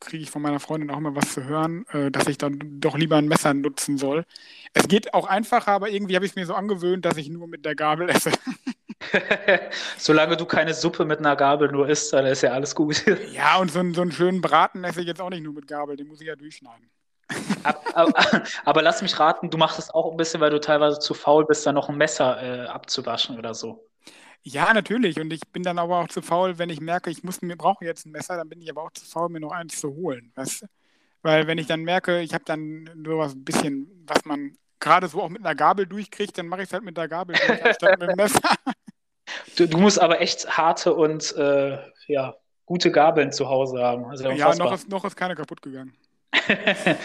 [0.00, 2.96] kriege ich von meiner Freundin auch immer was zu hören, äh, dass ich dann doch
[2.96, 4.24] lieber ein Messer nutzen soll.
[4.72, 7.46] Es geht auch einfacher, aber irgendwie habe ich es mir so angewöhnt, dass ich nur
[7.46, 8.32] mit der Gabel esse.
[9.98, 13.04] Solange du keine Suppe mit einer Gabel nur isst, dann ist ja alles gut.
[13.32, 15.96] ja, und so, so einen schönen Braten esse ich jetzt auch nicht nur mit Gabel,
[15.96, 16.90] den muss ich ja durchschneiden.
[17.94, 21.14] Aber, aber, lass mich raten, du machst es auch ein bisschen, weil du teilweise zu
[21.14, 23.86] faul bist, da noch ein Messer äh, abzuwaschen oder so.
[24.42, 25.20] Ja, natürlich.
[25.20, 27.84] Und ich bin dann aber auch zu faul, wenn ich merke, ich muss mir brauche
[27.84, 30.32] jetzt ein Messer, dann bin ich aber auch zu faul, mir noch eins zu holen.
[30.34, 30.64] Weißt?
[31.22, 35.20] Weil wenn ich dann merke, ich habe dann sowas ein bisschen, was man gerade so
[35.22, 38.08] auch mit einer Gabel durchkriegt, dann mache ich es halt mit der Gabel anstatt mit
[38.08, 38.40] dem Messer.
[39.56, 44.06] Du, du, musst aber echt harte und äh, ja, gute Gabeln zu Hause haben.
[44.06, 45.94] Also ja, noch ist, noch ist keine kaputt gegangen.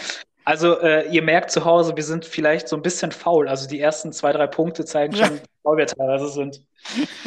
[0.44, 3.48] also äh, ihr merkt zu Hause, wir sind vielleicht so ein bisschen faul.
[3.48, 6.60] Also die ersten zwei, drei Punkte zeigen schon, wie faul wir teilweise sind.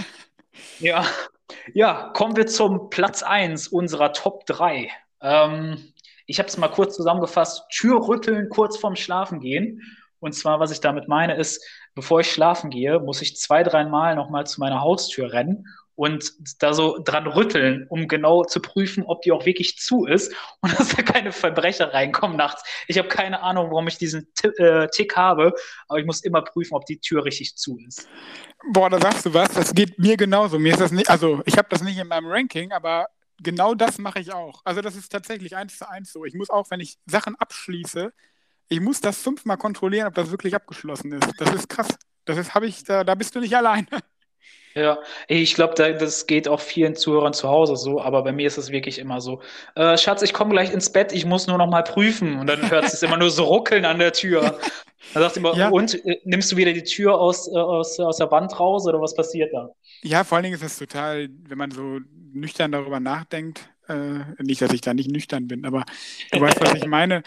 [0.79, 1.05] ja.
[1.73, 4.89] ja, kommen wir zum Platz 1 unserer Top 3.
[5.21, 5.93] Ähm,
[6.25, 7.63] ich habe es mal kurz zusammengefasst.
[7.69, 9.81] Tür rütteln kurz vorm Schlafen gehen.
[10.19, 14.15] Und zwar, was ich damit meine, ist, bevor ich schlafen gehe, muss ich zwei, dreimal
[14.15, 15.65] nochmal zu meiner Haustür rennen
[15.99, 16.33] und
[16.63, 20.79] da so dran rütteln, um genau zu prüfen, ob die auch wirklich zu ist und
[20.79, 22.63] dass da keine Verbrecher reinkommen nachts.
[22.87, 24.25] Ich habe keine Ahnung, warum ich diesen
[24.59, 25.53] äh, Tick habe,
[25.89, 28.07] aber ich muss immer prüfen, ob die Tür richtig zu ist.
[28.71, 30.57] Boah, da sagst du was, das geht mir genauso.
[30.57, 33.07] Mir ist das nicht, also ich habe das nicht in meinem Ranking, aber
[33.43, 34.61] genau das mache ich auch.
[34.63, 36.23] Also das ist tatsächlich eins zu eins so.
[36.23, 38.13] Ich muss auch, wenn ich Sachen abschließe,
[38.69, 41.29] ich muss das fünfmal kontrollieren, ob das wirklich abgeschlossen ist.
[41.37, 41.89] Das ist krass.
[42.23, 43.85] Das ist, habe ich, da, da bist du nicht allein.
[44.75, 48.57] Ja, ich glaube, das geht auch vielen Zuhörern zu Hause so, aber bei mir ist
[48.57, 49.41] es wirklich immer so.
[49.75, 52.39] Äh, Schatz, ich komme gleich ins Bett, ich muss nur noch mal prüfen.
[52.39, 54.59] Und dann hört es immer nur so ruckeln an der Tür.
[55.13, 55.69] Dann sagt immer, ja.
[55.69, 59.01] und äh, nimmst du wieder die Tür aus, äh, aus, aus der Wand raus oder
[59.01, 59.69] was passiert da?
[60.03, 61.99] Ja, vor allen Dingen ist es total, wenn man so
[62.31, 65.83] nüchtern darüber nachdenkt, äh, nicht, dass ich da nicht nüchtern bin, aber
[66.31, 67.23] du weißt, was ich meine.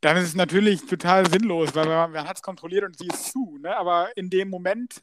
[0.00, 3.32] Dann ist es natürlich total sinnlos, weil man, man hat es kontrolliert und sie ist
[3.32, 3.58] zu.
[3.60, 3.76] Ne?
[3.76, 5.02] Aber in dem Moment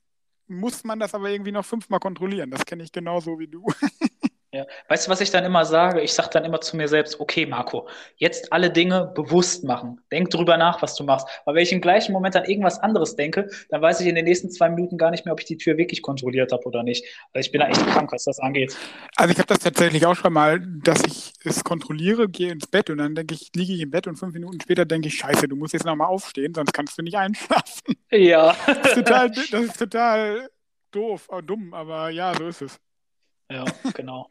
[0.54, 2.52] muss man das aber irgendwie noch fünfmal kontrollieren.
[2.52, 3.66] Das kenne ich genauso wie du.
[4.54, 4.68] Ja.
[4.88, 6.02] Weißt du, was ich dann immer sage?
[6.02, 7.88] Ich sage dann immer zu mir selbst, okay, Marco,
[8.18, 10.00] jetzt alle Dinge bewusst machen.
[10.12, 11.28] Denk drüber nach, was du machst.
[11.44, 14.26] Aber wenn ich im gleichen Moment an irgendwas anderes denke, dann weiß ich in den
[14.26, 17.04] nächsten zwei Minuten gar nicht mehr, ob ich die Tür wirklich kontrolliert habe oder nicht.
[17.34, 18.78] Weil ich bin da echt krank, was das angeht.
[19.16, 22.92] Also ich habe das tatsächlich auch schon mal, dass ich es kontrolliere, gehe ins Bett
[22.92, 25.48] und dann denke ich, liege ich im Bett und fünf Minuten später denke ich, scheiße,
[25.48, 27.96] du musst jetzt nochmal aufstehen, sonst kannst du nicht einschlafen.
[28.12, 28.56] Ja.
[28.68, 30.50] Das ist total, das ist total
[30.92, 32.80] doof, dumm, aber ja, so ist es.
[33.50, 34.30] Ja, genau.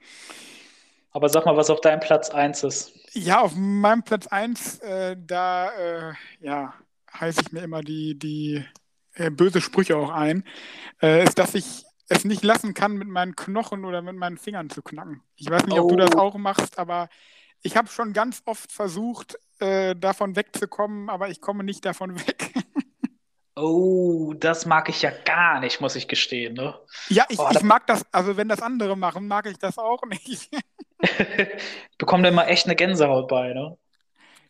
[1.11, 2.93] Aber sag mal, was auf deinem Platz 1 ist.
[3.13, 6.75] Ja, auf meinem Platz 1, äh, da äh, ja,
[7.13, 8.65] heiße ich mir immer die, die
[9.15, 10.45] äh, böse Sprüche auch ein,
[11.03, 14.71] äh, ist, dass ich es nicht lassen kann, mit meinen Knochen oder mit meinen Fingern
[14.71, 15.23] zu knacken.
[15.37, 16.19] Ich weiß nicht, ob du das oh.
[16.19, 17.09] auch machst, aber
[17.63, 22.53] ich habe schon ganz oft versucht, äh, davon wegzukommen, aber ich komme nicht davon weg.
[23.55, 26.55] Oh, das mag ich ja gar nicht, muss ich gestehen.
[26.55, 26.75] Ne?
[27.09, 30.03] Ja, ich, oh, ich mag das, also wenn das andere machen, mag ich das auch
[30.07, 30.51] nicht.
[31.03, 33.77] ich bekomme da immer echt eine Gänsehaut bei, ne?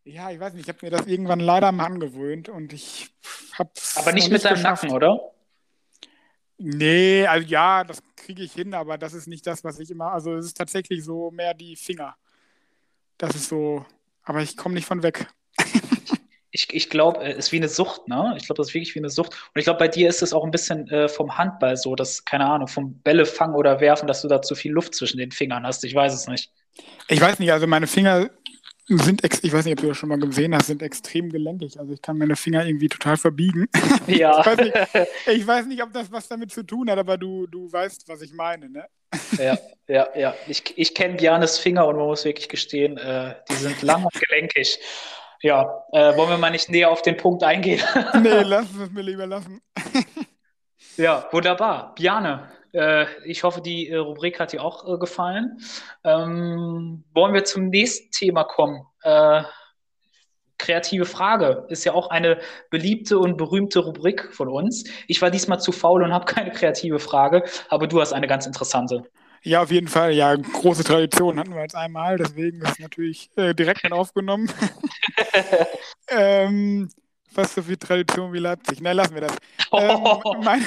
[0.05, 3.11] Ja, ich weiß nicht, ich habe mir das irgendwann leider mal angewöhnt und ich
[3.55, 4.63] habe Aber nicht mit deinem.
[4.63, 5.33] Nacken, oder?
[6.59, 10.13] Nee, also ja, das kriege ich hin, aber das ist nicht das, was ich immer,
[10.13, 12.17] also es ist tatsächlich so mehr die Finger.
[13.19, 13.85] Das ist so,
[14.23, 15.27] aber ich komme nicht von weg
[16.53, 18.35] ich, ich glaube, es äh, ist wie eine Sucht, ne?
[18.37, 19.33] Ich glaube, das ist wirklich wie eine Sucht.
[19.33, 22.25] Und ich glaube, bei dir ist es auch ein bisschen äh, vom Handball so, dass,
[22.27, 25.33] keine Ahnung, vom Bälle fangen oder werfen, dass du da zu viel Luft zwischen den
[25.33, 25.83] Fingern hast.
[25.85, 26.53] Ich weiß es nicht.
[27.09, 28.29] Ich weiß nicht, also meine Finger
[28.87, 31.79] sind, ex ich weiß nicht, ob du das schon mal gesehen hast, sind extrem gelenkig.
[31.81, 33.69] Also ich kann meine Finger irgendwie total verbiegen.
[34.07, 34.41] Ja.
[34.41, 34.75] ich, weiß nicht,
[35.27, 38.21] ich weiß nicht, ob das was damit zu tun hat, aber du, du weißt, was
[38.21, 38.85] ich meine, ne?
[39.39, 40.35] Ja, ja, ja.
[40.49, 44.13] Ich, ich kenne Bjarnes Finger und man muss wirklich gestehen, äh, die sind lang und
[44.13, 44.79] gelenkig.
[45.43, 47.83] Ja, äh, wollen wir mal nicht näher auf den Punkt eingehen?
[48.23, 49.61] nee, lass es mir lieber lassen.
[50.97, 51.95] ja, wunderbar.
[51.97, 55.59] Biane, äh, ich hoffe, die äh, Rubrik hat dir auch äh, gefallen.
[56.05, 58.87] Ähm, wollen wir zum nächsten Thema kommen?
[59.03, 59.43] Äh,
[60.59, 62.39] kreative Frage ist ja auch eine
[62.71, 64.85] beliebte und berühmte Rubrik von uns.
[65.09, 68.47] Ich war diesmal zu faul und habe keine kreative Frage, aber du hast eine ganz
[68.47, 69.03] interessante.
[69.43, 70.13] Ja, auf jeden Fall.
[70.13, 74.51] Ja, große Tradition hatten wir jetzt einmal, deswegen ist es natürlich äh, direkt mit aufgenommen.
[76.09, 76.89] ähm,
[77.33, 78.81] fast so viel Tradition wie Leipzig.
[78.81, 79.37] Nein, lassen wir das.
[79.75, 80.03] Ähm,
[80.45, 80.67] meine,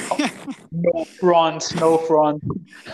[0.72, 2.42] no front, no front.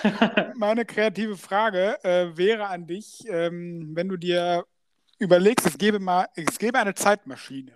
[0.56, 4.66] meine kreative Frage äh, wäre an dich, ähm, wenn du dir
[5.18, 7.72] überlegst, es gäbe, mal, es gäbe eine Zeitmaschine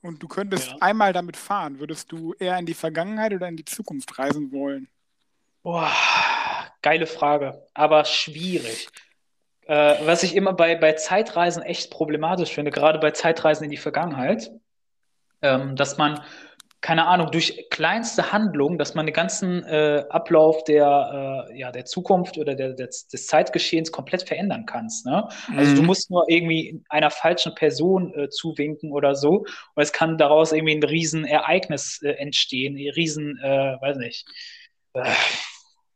[0.00, 0.76] und du könntest ja.
[0.80, 4.88] einmal damit fahren, würdest du eher in die Vergangenheit oder in die Zukunft reisen wollen?
[5.62, 5.92] Boah,
[6.82, 8.88] geile Frage, aber schwierig.
[9.66, 13.76] Äh, was ich immer bei, bei Zeitreisen echt problematisch finde, gerade bei Zeitreisen in die
[13.76, 14.50] Vergangenheit,
[15.40, 16.20] ähm, dass man,
[16.80, 21.84] keine Ahnung, durch kleinste Handlungen, dass man den ganzen äh, Ablauf der, äh, ja, der
[21.84, 25.06] Zukunft oder der, des, des Zeitgeschehens komplett verändern kannst.
[25.06, 25.28] Ne?
[25.48, 25.58] Mhm.
[25.58, 25.86] Also du mhm.
[25.86, 29.44] musst nur irgendwie einer falschen Person äh, zuwinken oder so
[29.74, 34.26] und es kann daraus irgendwie ein Riesenereignis äh, entstehen, ein Riesen, äh, weiß nicht,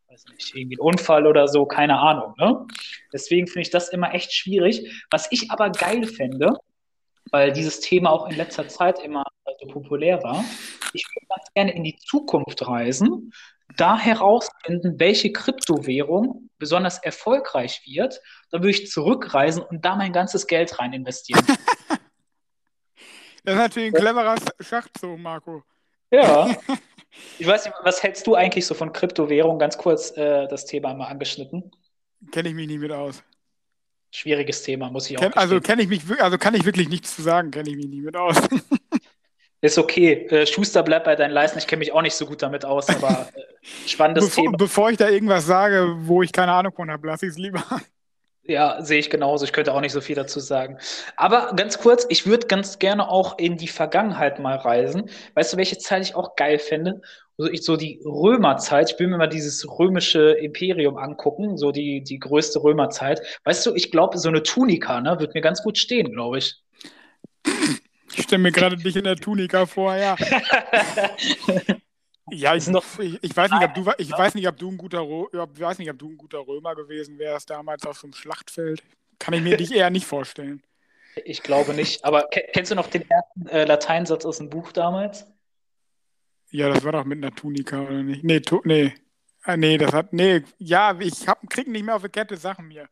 [0.09, 2.35] weiß nicht, irgendwie ein Unfall oder so, keine Ahnung.
[2.39, 2.67] Ne?
[3.13, 5.05] Deswegen finde ich das immer echt schwierig.
[5.11, 6.57] Was ich aber geil fände,
[7.31, 9.25] weil dieses Thema auch in letzter Zeit immer
[9.61, 10.45] so populär war,
[10.93, 13.33] ich würde ganz gerne in die Zukunft reisen,
[13.77, 18.21] da herausfinden, welche Kryptowährung besonders erfolgreich wird.
[18.51, 21.45] Da würde ich zurückreisen und da mein ganzes Geld rein investieren.
[23.45, 25.65] das ist natürlich ein cleverer Schachzug, Marco.
[26.11, 26.57] Ja.
[27.39, 29.59] Ich weiß nicht, was hältst du eigentlich so von Kryptowährung?
[29.59, 31.71] Ganz kurz äh, das Thema mal angeschnitten.
[32.33, 33.23] Kenne ich mich nicht mit aus.
[34.11, 37.14] Schwieriges Thema, muss ich auch Ken, Also kenne ich mich, also kann ich wirklich nichts
[37.14, 38.37] zu sagen, kenne ich mich nicht mit aus.
[39.61, 40.27] Ist okay.
[40.29, 41.59] Äh, Schuster bleibt bei deinen Leisten.
[41.59, 43.43] Ich kenne mich auch nicht so gut damit aus, aber äh,
[43.89, 44.57] spannendes bevor, Thema.
[44.57, 47.62] Bevor ich da irgendwas sage, wo ich keine Ahnung von habe, lasse ich es lieber.
[48.49, 49.44] Ja, sehe ich genauso.
[49.44, 50.78] Ich könnte auch nicht so viel dazu sagen.
[51.16, 55.11] Aber ganz kurz, ich würde ganz gerne auch in die Vergangenheit mal reisen.
[55.34, 57.01] Weißt du, welche Zeit ich auch geil finde?
[57.38, 62.03] Also ich so die Römerzeit, ich will mir mal dieses römische Imperium angucken, so die,
[62.03, 63.20] die größte Römerzeit.
[63.44, 66.62] Weißt du, ich glaube, so eine Tunika, ne, wird mir ganz gut stehen, glaube ich.
[68.14, 70.16] Ich stelle mir gerade dich in der Tunika vor, ja.
[72.31, 74.77] Ja, ich, noch, ich, ich, weiß nicht, ob du, ich weiß nicht, ob du ein
[74.77, 75.03] guter,
[75.33, 78.83] ich weiß nicht, ob du ein guter Römer gewesen wärst damals auf so einem Schlachtfeld.
[79.18, 80.62] Kann ich mir dich eher nicht vorstellen.
[81.24, 82.05] Ich glaube nicht.
[82.05, 85.27] Aber kennst du noch den ersten äh, Lateinsatz aus dem Buch damals?
[86.51, 88.24] Ja, das war doch mit einer Tunika, oder nicht?
[88.24, 88.95] Nee, tu, nee.
[89.43, 90.12] Ah, nee, das hat.
[90.12, 92.89] Nee, ja, ich hab, krieg nicht mehr auf die Kette Sachen mir.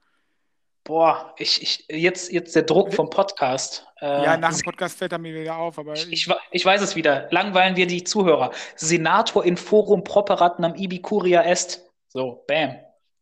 [0.85, 3.87] Boah, ich, ich, jetzt, jetzt der Druck vom Podcast.
[4.03, 5.95] Äh, ja, nach dem Podcast fällt er mir wieder auf, aber.
[5.95, 7.27] Ich, ich, ich, weiß es wieder.
[7.31, 8.53] Langweilen wir die Zuhörer.
[8.77, 11.91] Senator in forum properat nam ibi curia est.
[12.09, 12.77] So, bam.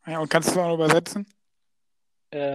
[0.09, 1.25] Ja, und kannst du auch übersetzen?
[2.31, 2.55] Äh,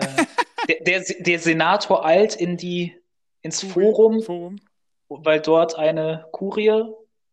[0.67, 3.01] der, der, der, Senator eilt in die,
[3.41, 4.59] ins Forum, Forum,
[5.07, 6.83] weil dort eine Kurie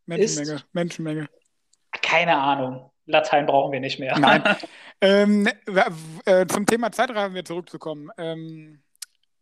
[0.07, 0.67] Menschenmenge, ist.
[0.73, 1.29] Menschenmenge.
[2.03, 2.91] Keine Ahnung.
[3.07, 4.19] Latein brauchen wir nicht mehr.
[4.19, 4.43] Nein.
[5.01, 5.49] ähm,
[6.25, 8.11] äh, zum Thema Zeitreisen wieder zurückzukommen.
[8.17, 8.81] Ähm,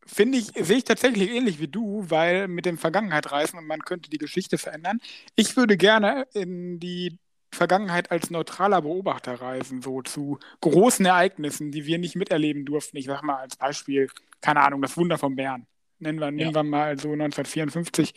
[0.04, 3.80] Finde ich, sehe ich tatsächlich ähnlich wie du, weil mit dem Vergangenheit reisen und man
[3.82, 4.98] könnte die Geschichte verändern.
[5.36, 7.18] Ich würde gerne in die
[7.54, 12.96] Vergangenheit als neutraler Beobachter reisen, so zu großen Ereignissen, die wir nicht miterleben durften.
[12.96, 14.08] Ich sage mal als Beispiel,
[14.40, 15.66] keine Ahnung, das Wunder von Bern.
[16.02, 16.30] Nennen wir, ja.
[16.32, 18.12] nehmen wir mal so 1954.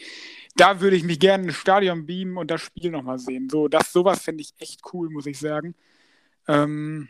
[0.55, 3.49] Da würde ich mich gerne ins Stadion beamen und das Spiel nochmal sehen.
[3.49, 5.75] So, das, sowas finde ich echt cool, muss ich sagen.
[6.47, 7.09] Ähm,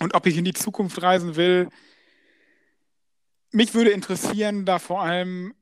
[0.00, 1.68] und ob ich in die Zukunft reisen will,
[3.52, 5.54] mich würde interessieren, da vor allem,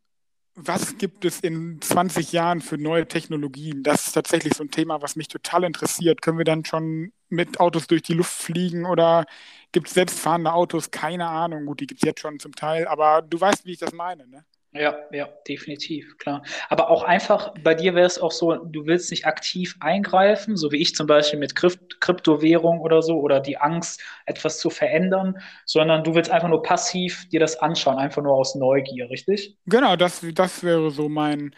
[0.54, 3.82] was gibt es in 20 Jahren für neue Technologien?
[3.82, 6.22] Das ist tatsächlich so ein Thema, was mich total interessiert.
[6.22, 9.26] Können wir dann schon mit Autos durch die Luft fliegen oder
[9.72, 10.90] gibt es selbstfahrende Autos?
[10.90, 11.66] Keine Ahnung.
[11.66, 14.26] Gut, die gibt es jetzt schon zum Teil, aber du weißt, wie ich das meine,
[14.26, 14.44] ne?
[14.72, 16.42] Ja, ja, definitiv, klar.
[16.68, 20.70] Aber auch einfach, bei dir wäre es auch so, du willst nicht aktiv eingreifen, so
[20.70, 25.38] wie ich zum Beispiel mit Krypt Kryptowährung oder so, oder die Angst, etwas zu verändern,
[25.64, 29.56] sondern du willst einfach nur passiv dir das anschauen, einfach nur aus Neugier, richtig?
[29.66, 31.54] Genau, das, das wäre so mein,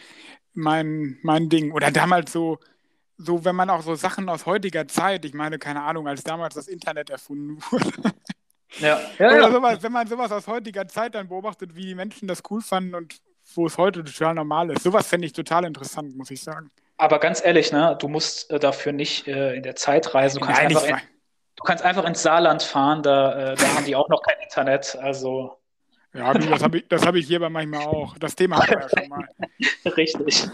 [0.55, 1.73] mein, mein Ding.
[1.73, 2.59] Oder damals so,
[3.23, 6.55] so, wenn man auch so Sachen aus heutiger Zeit, ich meine, keine Ahnung, als damals
[6.55, 8.13] das Internet erfunden wurde.
[8.79, 9.51] Ja, ja, ja.
[9.51, 12.95] Sowas, wenn man sowas aus heutiger Zeit dann beobachtet, wie die Menschen das cool fanden
[12.95, 13.21] und
[13.55, 14.85] wo es heute total normal ist.
[14.85, 16.71] Sowas fände ich total interessant, muss ich sagen.
[16.97, 20.39] Aber ganz ehrlich, ne, du musst äh, dafür nicht äh, in der Zeit reisen.
[20.39, 20.97] Du kannst, Nein, einfach in,
[21.57, 24.97] du kannst einfach ins Saarland fahren, da, äh, da haben die auch noch kein Internet.
[25.01, 25.57] Also.
[26.13, 28.19] Ja, das habe ich, hab ich hier bei manchmal auch.
[28.19, 29.29] Das Thema haben wir ja schon mal.
[29.97, 30.49] Richtig.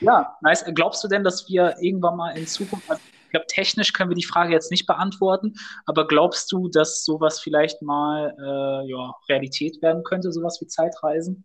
[0.00, 0.64] Ja, nice.
[0.74, 4.14] Glaubst du denn, dass wir irgendwann mal in Zukunft, also ich glaube, technisch können wir
[4.14, 9.82] die Frage jetzt nicht beantworten, aber glaubst du, dass sowas vielleicht mal äh, ja, Realität
[9.82, 11.44] werden könnte, sowas wie Zeitreisen?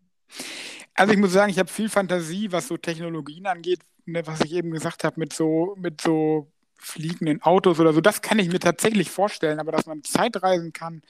[0.93, 4.53] Also ich muss sagen, ich habe viel Fantasie, was so Technologien angeht, ne, was ich
[4.53, 8.01] eben gesagt habe, mit so, mit so fliegenden Autos oder so.
[8.01, 11.01] Das kann ich mir tatsächlich vorstellen, aber dass man Zeitreisen kann,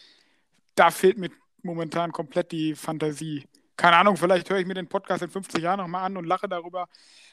[0.76, 1.30] da fehlt mir
[1.64, 3.46] momentan komplett die Fantasie.
[3.78, 6.48] Keine Ahnung, vielleicht höre ich mir den Podcast in 50 Jahren nochmal an und lache
[6.48, 6.88] darüber.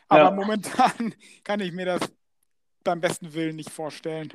[0.08, 0.30] Aber ja.
[0.30, 2.00] momentan kann ich mir das
[2.84, 4.32] beim besten Willen nicht vorstellen.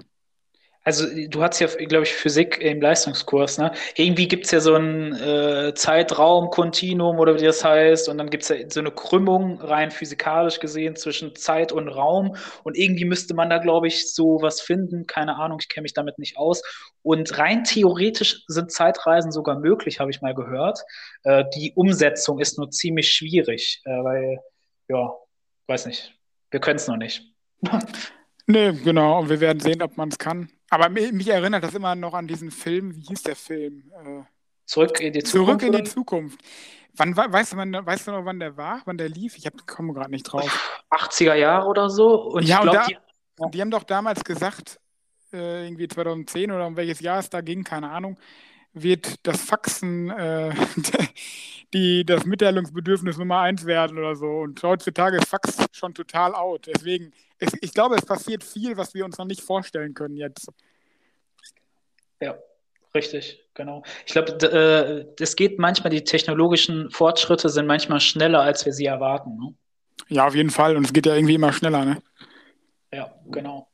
[0.85, 3.71] Also du hast ja, glaube ich, Physik im Leistungskurs, ne?
[3.95, 8.43] Irgendwie gibt es ja so ein äh, Zeitraum-Kontinuum oder wie das heißt, und dann gibt
[8.43, 12.35] es ja so eine Krümmung rein physikalisch gesehen zwischen Zeit und Raum.
[12.63, 15.07] Und irgendwie müsste man da, glaube ich, so was finden.
[15.07, 16.61] Keine Ahnung, ich kenne mich damit nicht aus.
[17.01, 20.79] Und rein theoretisch sind Zeitreisen sogar möglich, habe ich mal gehört.
[21.23, 24.39] Äh, die Umsetzung ist nur ziemlich schwierig, äh, weil,
[24.89, 25.13] ja,
[25.67, 26.13] weiß nicht,
[26.51, 27.33] wir können es noch nicht.
[28.45, 29.19] Nee, genau.
[29.19, 30.49] Und wir werden sehen, ob man es kann.
[30.69, 32.93] Aber mich erinnert das immer noch an diesen Film.
[32.93, 33.89] Wie hieß der Film?
[34.03, 34.23] Äh,
[34.65, 35.61] Zurück in die Zukunft.
[35.61, 36.39] Zurück in die Zukunft.
[36.95, 38.81] Wann, weißt, du, wann, weißt du noch, wann der war?
[38.85, 39.37] Wann der lief?
[39.37, 40.83] Ich komme gerade nicht drauf.
[40.91, 42.31] 80er Jahre oder so.
[42.31, 43.49] Und ja, ich glaube, die, ja.
[43.49, 44.79] die, haben doch damals gesagt,
[45.31, 48.17] äh, irgendwie 2010 oder um welches Jahr es da ging, keine Ahnung,
[48.73, 50.53] wird das Faxen äh,
[51.73, 54.27] die, das Mitteilungsbedürfnis Nummer eins werden oder so.
[54.27, 56.67] Und heutzutage ist Fax schon total out.
[56.67, 60.47] Deswegen, es, ich glaube, es passiert viel, was wir uns noch nicht vorstellen können jetzt.
[62.21, 62.37] Ja,
[62.95, 63.83] richtig, genau.
[64.05, 68.85] Ich glaube, äh, es geht manchmal, die technologischen Fortschritte sind manchmal schneller, als wir sie
[68.85, 69.37] erwarten.
[69.37, 69.53] Ne?
[70.09, 70.77] Ja, auf jeden Fall.
[70.77, 72.01] Und es geht ja irgendwie immer schneller, ne?
[72.93, 73.67] Ja, genau.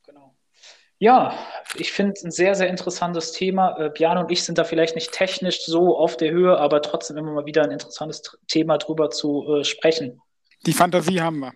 [1.02, 1.32] Ja,
[1.76, 3.74] ich finde es ein sehr, sehr interessantes Thema.
[3.78, 7.16] Äh, Björn und ich sind da vielleicht nicht technisch so auf der Höhe, aber trotzdem
[7.16, 10.20] immer mal wieder ein interessantes Thema drüber zu äh, sprechen.
[10.66, 11.52] Die Fantasie haben wir.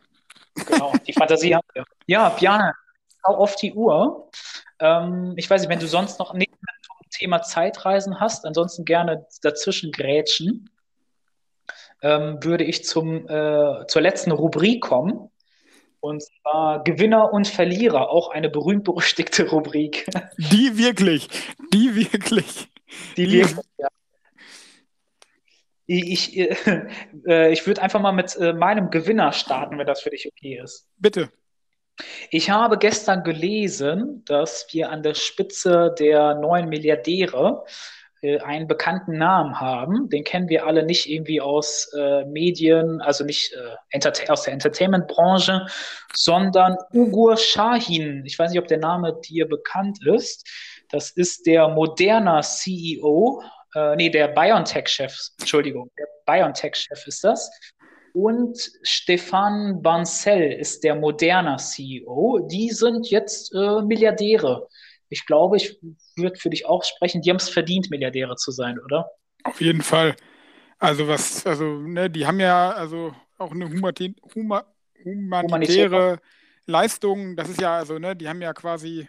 [0.67, 1.85] Genau, die Fantasie haben wir.
[2.07, 2.73] Ja, Björn,
[3.21, 4.31] schau auf die Uhr.
[4.81, 9.27] Ähm, ich weiß nicht, wenn du sonst noch nichts zum Thema Zeitreisen hast, ansonsten gerne
[9.43, 10.71] dazwischen grätschen,
[12.01, 15.31] ähm, würde ich zum, äh, zur letzten Rubrik kommen.
[16.05, 20.05] Und zwar Gewinner und Verlierer, auch eine berühmt-berüchtigte Rubrik.
[20.37, 21.31] Die wirklich,
[21.73, 22.69] die wirklich.
[23.17, 23.89] Die, die wirklich, ja.
[25.87, 26.57] Ich, äh,
[27.27, 30.61] äh, ich würde einfach mal mit äh, meinem Gewinner starten, wenn das für dich okay
[30.63, 30.91] ist.
[30.99, 31.33] Bitte.
[32.31, 37.65] Ich habe gestern gelesen, dass wir an der Spitze der neuen Milliardäre
[38.25, 40.09] äh, einen bekannten Namen haben.
[40.09, 45.67] Den kennen wir alle nicht irgendwie aus äh, Medien, also nicht äh, aus der Entertainment-Branche,
[46.15, 48.25] sondern Ugur Shahin.
[48.25, 50.49] Ich weiß nicht, ob der Name dir bekannt ist.
[50.91, 53.43] Das ist der Moderna CEO,
[53.75, 57.51] äh, nee, der BioNTech-Chef, Entschuldigung, der BioNTech-Chef ist das.
[58.15, 62.47] Und Stefan Bancel ist der Moderna CEO.
[62.51, 64.67] Die sind jetzt äh, Milliardäre
[65.09, 65.79] ich glaube, ich
[66.17, 69.11] würde für dich auch sprechen, die haben es verdient, Milliardäre zu sein, oder?
[69.45, 70.17] Auf jeden Fall.
[70.79, 74.15] Also was, also, ne, die haben ja also auch eine humanitäre,
[75.05, 76.21] humanitäre
[76.67, 77.37] Leistung.
[77.37, 79.09] Das ist ja, also, ne, die haben ja quasi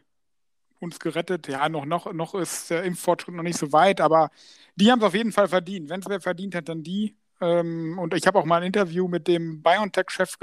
[0.80, 1.48] uns gerettet.
[1.48, 4.30] Ja, noch, noch, noch ist der Impffortschritt noch nicht so weit, aber
[4.76, 5.89] die haben es auf jeden Fall verdient.
[5.89, 7.16] Wenn es wer verdient hat, dann die.
[7.41, 10.36] Ähm, und ich habe auch mal ein Interview mit dem BioNTech-Chef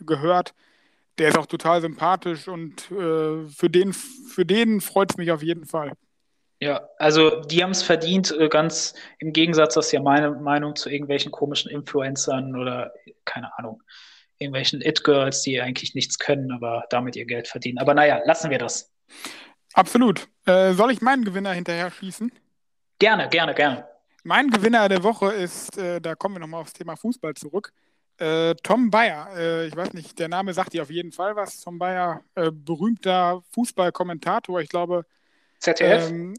[0.00, 0.54] gehört.
[1.22, 5.40] Der ist auch total sympathisch und äh, für den, für den freut es mich auf
[5.40, 5.92] jeden Fall.
[6.58, 10.74] Ja, also die haben es verdient, äh, ganz im Gegensatz, das ist ja meine Meinung
[10.74, 12.92] zu irgendwelchen komischen Influencern oder
[13.24, 13.84] keine Ahnung,
[14.38, 17.78] irgendwelchen It-Girls, die eigentlich nichts können, aber damit ihr Geld verdienen.
[17.78, 18.92] Aber naja, lassen wir das.
[19.74, 20.26] Absolut.
[20.46, 22.32] Äh, soll ich meinen Gewinner hinterher schießen?
[22.98, 23.86] Gerne, gerne, gerne.
[24.24, 27.72] Mein Gewinner der Woche ist, äh, da kommen wir nochmal aufs Thema Fußball zurück,
[28.22, 29.28] äh, Tom Bayer.
[29.36, 31.60] Äh, ich weiß nicht, der Name sagt dir auf jeden Fall was.
[31.60, 35.04] Tom Bayer, äh, berühmter Fußballkommentator, ich glaube.
[35.58, 36.08] ZDF?
[36.08, 36.34] Ähm,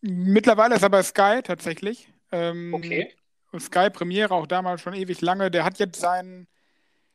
[0.00, 2.08] mittlerweile ist er bei Sky tatsächlich.
[2.32, 3.12] Ähm, okay.
[3.58, 5.50] Sky Premiere auch damals schon ewig lange.
[5.50, 6.48] Der hat jetzt sein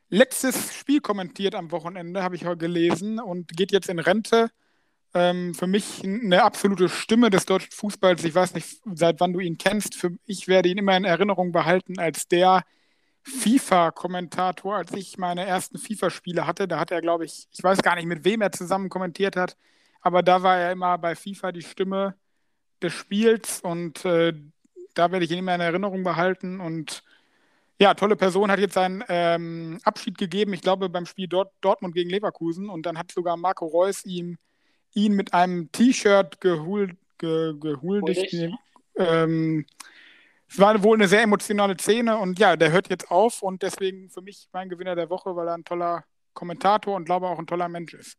[0.09, 4.49] letztes Spiel kommentiert am Wochenende, habe ich heute gelesen, und geht jetzt in Rente.
[5.15, 8.23] Ähm, für mich eine absolute Stimme des deutschen Fußballs.
[8.23, 9.95] Ich weiß nicht, seit wann du ihn kennst.
[9.95, 12.63] Für, ich werde ihn immer in Erinnerung behalten als der
[13.24, 16.67] FIFA-Kommentator, als ich meine ersten FIFA-Spiele hatte.
[16.67, 19.57] Da hat er, glaube ich, ich weiß gar nicht, mit wem er zusammen kommentiert hat,
[20.01, 22.15] aber da war er immer bei FIFA die Stimme
[22.82, 24.34] des Spiels und äh,
[24.93, 26.59] da werde ich ihn immer in Erinnerung behalten.
[26.59, 27.03] Und
[27.80, 31.93] ja, tolle Person hat jetzt seinen ähm, Abschied gegeben, ich glaube, beim Spiel Dort Dortmund
[31.93, 32.70] gegen Leverkusen.
[32.70, 34.38] Und dann hat sogar Marco Reus ihm
[34.93, 38.34] ihn mit einem T-Shirt gehul ge gehuldigt.
[38.95, 39.65] Ähm,
[40.49, 44.09] es war wohl eine sehr emotionale Szene und ja, der hört jetzt auf und deswegen
[44.09, 47.47] für mich mein Gewinner der Woche, weil er ein toller Kommentator und glaube auch ein
[47.47, 48.17] toller Mensch ist.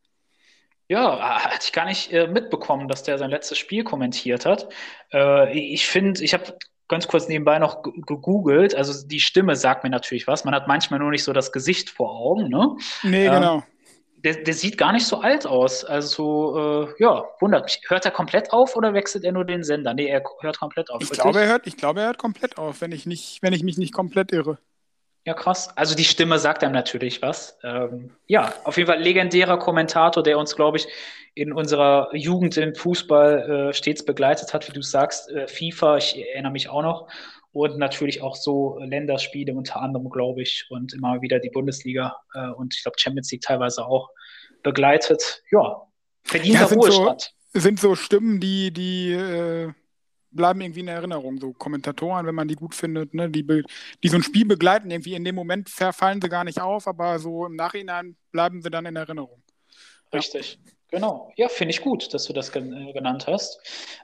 [0.87, 4.67] Ja, hatte ich gar nicht äh, mitbekommen, dass der sein letztes Spiel kommentiert hat.
[5.13, 6.57] Äh, ich finde, ich habe
[6.87, 8.75] ganz kurz nebenbei noch gegoogelt.
[8.75, 10.43] Also die Stimme sagt mir natürlich was.
[10.43, 12.49] Man hat manchmal nur nicht so das Gesicht vor Augen.
[12.49, 12.75] Ne?
[13.03, 13.63] Nee, ähm, genau
[14.23, 15.83] der, der sieht gar nicht so alt aus.
[15.83, 17.81] Also, äh, ja, wundert mich.
[17.87, 19.93] Hört er komplett auf oder wechselt er nur den Sender?
[19.93, 21.01] Nee, er hört komplett auf.
[21.01, 23.63] Ich glaube, er hört, ich glaube, er hört komplett auf, wenn ich, nicht, wenn ich
[23.63, 24.57] mich nicht komplett irre.
[25.23, 25.75] Ja, krass.
[25.77, 27.59] Also die Stimme sagt einem natürlich was.
[27.63, 30.87] Ähm, ja, auf jeden Fall legendärer Kommentator, der uns, glaube ich,
[31.35, 35.29] in unserer Jugend im Fußball äh, stets begleitet hat, wie du sagst.
[35.29, 37.07] Äh, FIFA, ich erinnere mich auch noch
[37.53, 42.49] und natürlich auch so Länderspiele unter anderem, glaube ich, und immer wieder die Bundesliga äh,
[42.49, 44.09] und ich glaube Champions League teilweise auch
[44.63, 45.43] begleitet.
[45.51, 45.81] Ja,
[46.23, 47.33] verdienter ja, sind Ruhestand.
[47.53, 49.73] So, sind so Stimmen, die, die äh,
[50.31, 53.45] bleiben irgendwie in Erinnerung, so Kommentatoren, wenn man die gut findet, ne, die,
[54.03, 57.19] die so ein Spiel begleiten, irgendwie in dem Moment fallen sie gar nicht auf, aber
[57.19, 59.43] so im Nachhinein bleiben sie dann in Erinnerung.
[60.13, 60.59] Richtig.
[60.63, 60.71] Ja.
[60.91, 63.61] Genau, ja, finde ich gut, dass du das äh, genannt hast.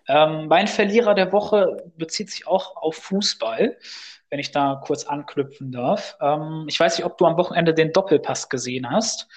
[0.08, 3.78] Ähm, mein Verlierer der Woche bezieht sich auch auf Fußball,
[4.30, 6.18] wenn ich da kurz anknüpfen darf.
[6.22, 9.28] Ähm, ich weiß nicht, ob du am Wochenende den Doppelpass gesehen hast.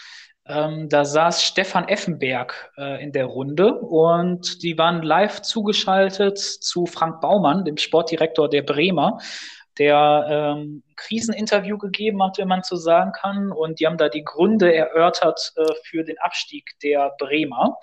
[0.46, 6.86] Ähm, da saß Stefan Effenberg äh, in der Runde und die waren live zugeschaltet zu
[6.86, 9.18] Frank Baumann, dem Sportdirektor der Bremer
[9.78, 13.52] der ähm, Kriseninterview gegeben hat, wenn man so sagen kann.
[13.52, 17.76] Und die haben da die Gründe erörtert äh, für den Abstieg der Bremer.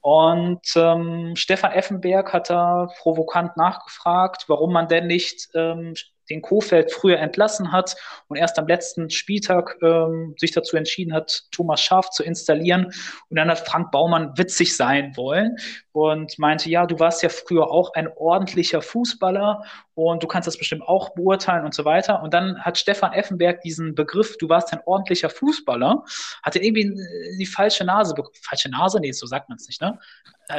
[0.00, 5.94] Und ähm, Stefan Effenberg hat da provokant nachgefragt, warum man denn nicht ähm,
[6.28, 7.96] den Kofeld früher entlassen hat
[8.28, 12.86] und erst am letzten Spieltag ähm, sich dazu entschieden hat, Thomas Schaaf zu installieren.
[13.28, 15.56] Und dann hat Frank Baumann witzig sein wollen
[15.92, 19.62] und meinte, ja, du warst ja früher auch ein ordentlicher Fußballer
[19.94, 22.22] und du kannst das bestimmt auch beurteilen und so weiter.
[22.22, 26.02] Und dann hat Stefan Effenberg diesen Begriff, du warst ein ordentlicher Fußballer,
[26.42, 26.98] hatte irgendwie
[27.38, 29.98] die falsche Nase, falsche Nase, nee, so sagt man es nicht, ne?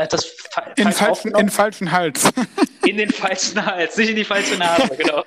[0.10, 2.30] das fa in, falschen, in falschen Hals.
[2.86, 5.24] In den falschen Hals, nicht in die falsche Nase, genau.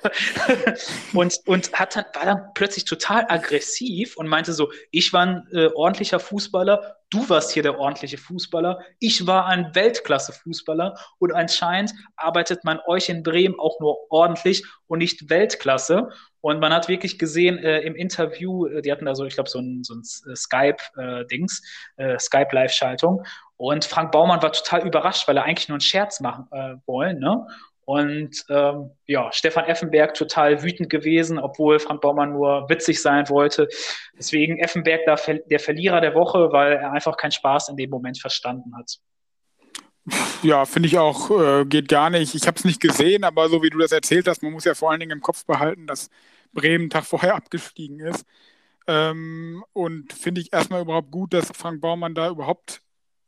[1.13, 5.47] Und, und hat dann, war dann plötzlich total aggressiv und meinte so, ich war ein
[5.51, 11.93] äh, ordentlicher Fußballer, du warst hier der ordentliche Fußballer, ich war ein Weltklasse-Fußballer und anscheinend
[12.15, 16.09] arbeitet man euch in Bremen auch nur ordentlich und nicht Weltklasse.
[16.41, 19.49] Und man hat wirklich gesehen äh, im Interview, äh, die hatten da so, ich glaube,
[19.49, 21.61] so ein, so ein äh, Skype-Dings,
[21.97, 23.23] äh, äh, Skype-Live-Schaltung.
[23.57, 27.19] Und Frank Baumann war total überrascht, weil er eigentlich nur einen Scherz machen äh, wollen.
[27.19, 27.47] Ne?
[27.87, 33.69] Und ähm, ja, Stefan Effenberg total wütend gewesen, obwohl Frank Baumann nur witzig sein wollte.
[34.17, 38.19] Deswegen Effenberg da der Verlierer der Woche, weil er einfach keinen Spaß in dem Moment
[38.19, 38.97] verstanden hat.
[40.43, 42.35] Ja, finde ich auch, äh, geht gar nicht.
[42.35, 44.73] Ich habe es nicht gesehen, aber so wie du das erzählt hast, man muss ja
[44.73, 46.09] vor allen Dingen im Kopf behalten, dass
[46.51, 48.25] Bremen Tag vorher abgestiegen ist.
[48.85, 52.81] Ähm, und finde ich erstmal überhaupt gut, dass Frank Baumann da überhaupt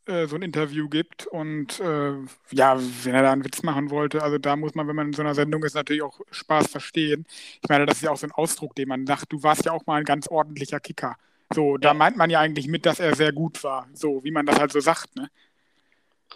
[0.10, 2.14] äh, so ein Interview gibt und äh,
[2.52, 5.14] ja, wenn er da einen Witz machen wollte, also da muss man, wenn man in
[5.14, 7.26] so einer Sendung ist, natürlich auch Spaß verstehen.
[7.62, 9.72] Ich meine, das ist ja auch so ein Ausdruck, den man sagt, du warst ja
[9.72, 11.16] auch mal ein ganz ordentlicher Kicker.
[11.54, 14.46] So, da meint man ja eigentlich mit, dass er sehr gut war, so wie man
[14.46, 15.30] das halt so sagt, ne?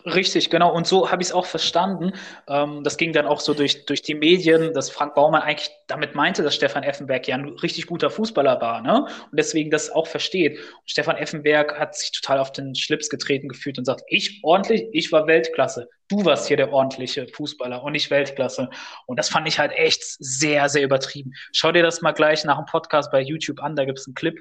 [0.06, 0.74] Richtig, genau.
[0.74, 2.12] Und so habe ich es auch verstanden.
[2.48, 6.14] Ähm, das ging dann auch so durch, durch die Medien, dass Frank Baumann eigentlich damit
[6.14, 9.06] meinte, dass Stefan Effenberg ja ein richtig guter Fußballer war, ne?
[9.06, 10.58] Und deswegen das auch versteht.
[10.58, 14.88] Und Stefan Effenberg hat sich total auf den Schlips getreten gefühlt und sagt, ich ordentlich,
[14.92, 15.88] ich war Weltklasse.
[16.10, 18.70] Du warst hier der ordentliche Fußballer und nicht Weltklasse.
[19.06, 21.32] Und das fand ich halt echt sehr, sehr übertrieben.
[21.54, 24.16] Schau dir das mal gleich nach dem Podcast bei YouTube an, da gibt es einen
[24.16, 24.38] Clip.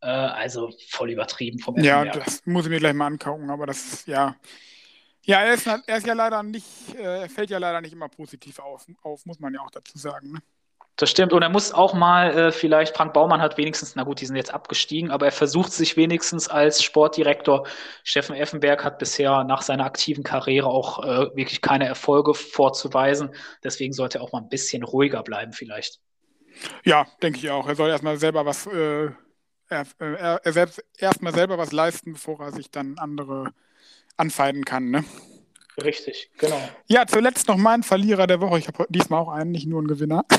[0.00, 2.16] Äh, also voll übertrieben vom Effenberg.
[2.16, 4.34] Ja, das muss ich mir gleich mal angucken, aber das ist ja
[5.24, 8.58] ja, er ist, er ist ja leider nicht, äh, fällt ja leider nicht immer positiv
[8.58, 10.32] auf, auf muss man ja auch dazu sagen.
[10.32, 10.40] Ne?
[10.96, 11.32] Das stimmt.
[11.32, 14.36] Und er muss auch mal, äh, vielleicht, Frank Baumann hat wenigstens, na gut, die sind
[14.36, 17.66] jetzt abgestiegen, aber er versucht sich wenigstens als Sportdirektor.
[18.04, 23.34] Steffen Effenberg hat bisher nach seiner aktiven Karriere auch äh, wirklich keine Erfolge vorzuweisen.
[23.64, 26.00] Deswegen sollte er auch mal ein bisschen ruhiger bleiben, vielleicht.
[26.84, 27.66] Ja, denke ich auch.
[27.66, 29.10] Er soll erstmal selber was, äh,
[29.68, 33.52] er, äh, er, er selbst erstmal selber was leisten, bevor er sich dann andere
[34.16, 34.90] anfeinden kann.
[34.90, 35.04] Ne?
[35.82, 36.60] Richtig, genau.
[36.86, 38.58] Ja, zuletzt noch mein Verlierer der Woche.
[38.58, 40.24] Ich habe diesmal auch einen, nicht nur einen Gewinner.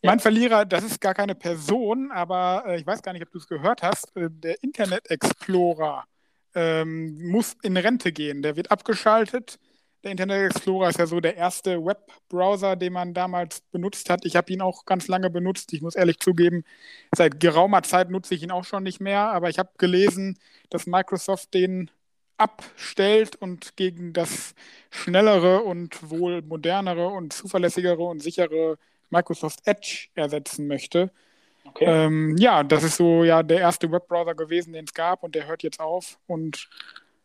[0.00, 0.12] Ja.
[0.12, 3.38] Mein Verlierer, das ist gar keine Person, aber äh, ich weiß gar nicht, ob du
[3.38, 4.16] es gehört hast.
[4.16, 6.04] Äh, der Internet Explorer
[6.54, 8.42] ähm, muss in Rente gehen.
[8.42, 9.58] Der wird abgeschaltet.
[10.04, 14.24] Der Internet Explorer ist ja so der erste Webbrowser, den man damals benutzt hat.
[14.24, 15.72] Ich habe ihn auch ganz lange benutzt.
[15.72, 16.62] Ich muss ehrlich zugeben,
[17.12, 19.32] seit geraumer Zeit nutze ich ihn auch schon nicht mehr.
[19.32, 20.38] Aber ich habe gelesen,
[20.70, 21.90] dass Microsoft den
[22.38, 24.54] abstellt und gegen das
[24.90, 28.78] schnellere und wohl modernere und zuverlässigere und sichere
[29.10, 31.10] Microsoft Edge ersetzen möchte.
[31.64, 31.84] Okay.
[31.84, 35.46] Ähm, ja, das ist so ja der erste Webbrowser gewesen, den es gab und der
[35.46, 36.68] hört jetzt auf und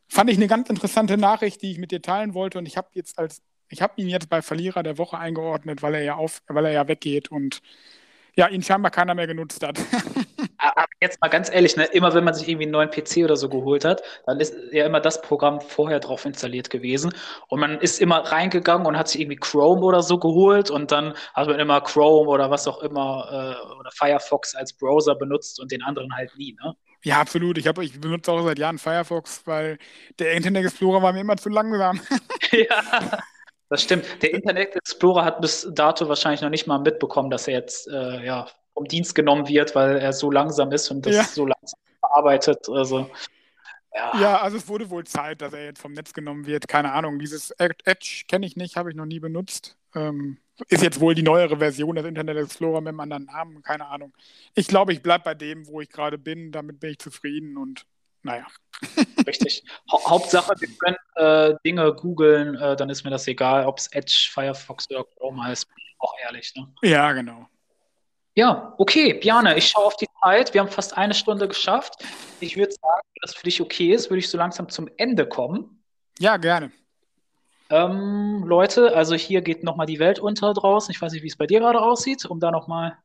[0.08, 2.90] fand ich eine ganz interessante Nachricht, die ich mit dir teilen wollte und ich habe
[2.94, 6.44] jetzt als ich habe ihn jetzt bei Verlierer der Woche eingeordnet, weil er ja auf,
[6.48, 7.62] weil er ja weggeht und
[8.36, 9.80] ja, ihn scheinbar keiner mehr genutzt hat.
[11.04, 13.50] Jetzt mal ganz ehrlich, ne, immer wenn man sich irgendwie einen neuen PC oder so
[13.50, 17.14] geholt hat, dann ist ja immer das Programm vorher drauf installiert gewesen.
[17.50, 21.14] Und man ist immer reingegangen und hat sich irgendwie Chrome oder so geholt und dann
[21.34, 25.74] hat man immer Chrome oder was auch immer äh, oder Firefox als Browser benutzt und
[25.74, 26.74] den anderen halt nie, ne?
[27.04, 27.58] Ja, absolut.
[27.58, 29.78] Ich, hab, ich benutze auch seit Jahren Firefox, weil
[30.20, 32.00] der Internet Explorer war mir immer zu langsam.
[32.52, 33.22] ja.
[33.68, 34.06] Das stimmt.
[34.22, 38.24] Der Internet Explorer hat bis dato wahrscheinlich noch nicht mal mitbekommen, dass er jetzt äh,
[38.24, 41.24] ja, vom Dienst genommen wird, weil er so langsam ist und das ja.
[41.24, 42.68] so langsam verarbeitet.
[42.70, 43.10] Also,
[43.94, 44.20] ja.
[44.20, 44.42] ja.
[44.42, 46.68] also es wurde wohl Zeit, dass er jetzt vom Netz genommen wird.
[46.68, 47.20] Keine Ahnung.
[47.20, 49.78] Dieses Edge kenne ich nicht, habe ich noch nie benutzt.
[49.96, 53.88] Ähm, ist jetzt wohl die neuere Version des Internet Explorer mit einem anderen Namen, keine
[53.88, 54.14] Ahnung.
[54.54, 56.52] Ich glaube, ich bleibe bei dem, wo ich gerade bin.
[56.52, 57.86] Damit bin ich zufrieden und
[58.22, 58.46] naja.
[59.28, 59.64] Richtig.
[59.92, 63.88] Ha Hauptsache, wir können äh, Dinge googeln, äh, dann ist mir das egal, ob es
[63.92, 65.68] Edge, Firefox oder Chrome heißt.
[66.00, 66.54] Auch ehrlich.
[66.56, 66.68] Ne?
[66.82, 67.48] Ja, genau.
[68.36, 70.54] Ja, okay, Bjane, ich schaue auf die Zeit.
[70.54, 72.04] Wir haben fast eine Stunde geschafft.
[72.40, 75.28] Ich würde sagen, wenn das für dich okay ist, würde ich so langsam zum Ende
[75.28, 75.84] kommen.
[76.20, 76.72] Ja, gerne.
[77.70, 80.92] Ähm, Leute, also hier geht nochmal die Welt unter draußen.
[80.92, 82.98] Ich weiß nicht, wie es bei dir gerade aussieht, um da nochmal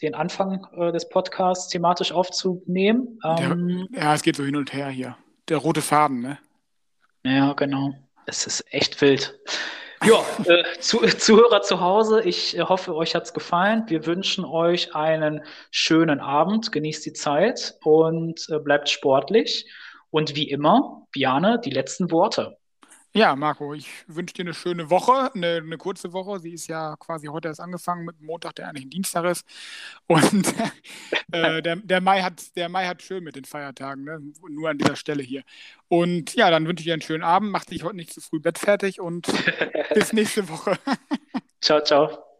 [0.00, 3.18] den Anfang äh, des Podcasts thematisch aufzunehmen.
[3.24, 5.16] Ähm, Der, ja, es geht so hin und her hier.
[5.48, 6.38] Der rote Faden, ne?
[7.24, 7.94] Ja, genau.
[8.26, 9.38] Es ist echt wild.
[10.04, 13.84] Ja, äh, zu, Zuhörer zu Hause, ich äh, hoffe, euch hat es gefallen.
[13.86, 19.66] Wir wünschen euch einen schönen Abend, genießt die Zeit und äh, bleibt sportlich.
[20.10, 22.58] Und wie immer, Biane, die letzten Worte.
[23.14, 26.40] Ja, Marco, ich wünsche dir eine schöne Woche, eine, eine, kurze Woche.
[26.40, 29.46] Sie ist ja quasi heute erst angefangen mit Montag, der eigentlich ein Dienstag ist.
[30.06, 30.46] Und
[31.32, 34.18] äh, der, der, Mai hat, der Mai hat schön mit den Feiertagen, ne?
[34.48, 35.42] nur an dieser Stelle hier.
[35.88, 37.50] Und ja, dann wünsche ich dir einen schönen Abend.
[37.50, 39.26] Mach dich heute nicht zu früh bettfertig und
[39.94, 40.78] bis nächste Woche.
[41.60, 42.31] ciao, ciao.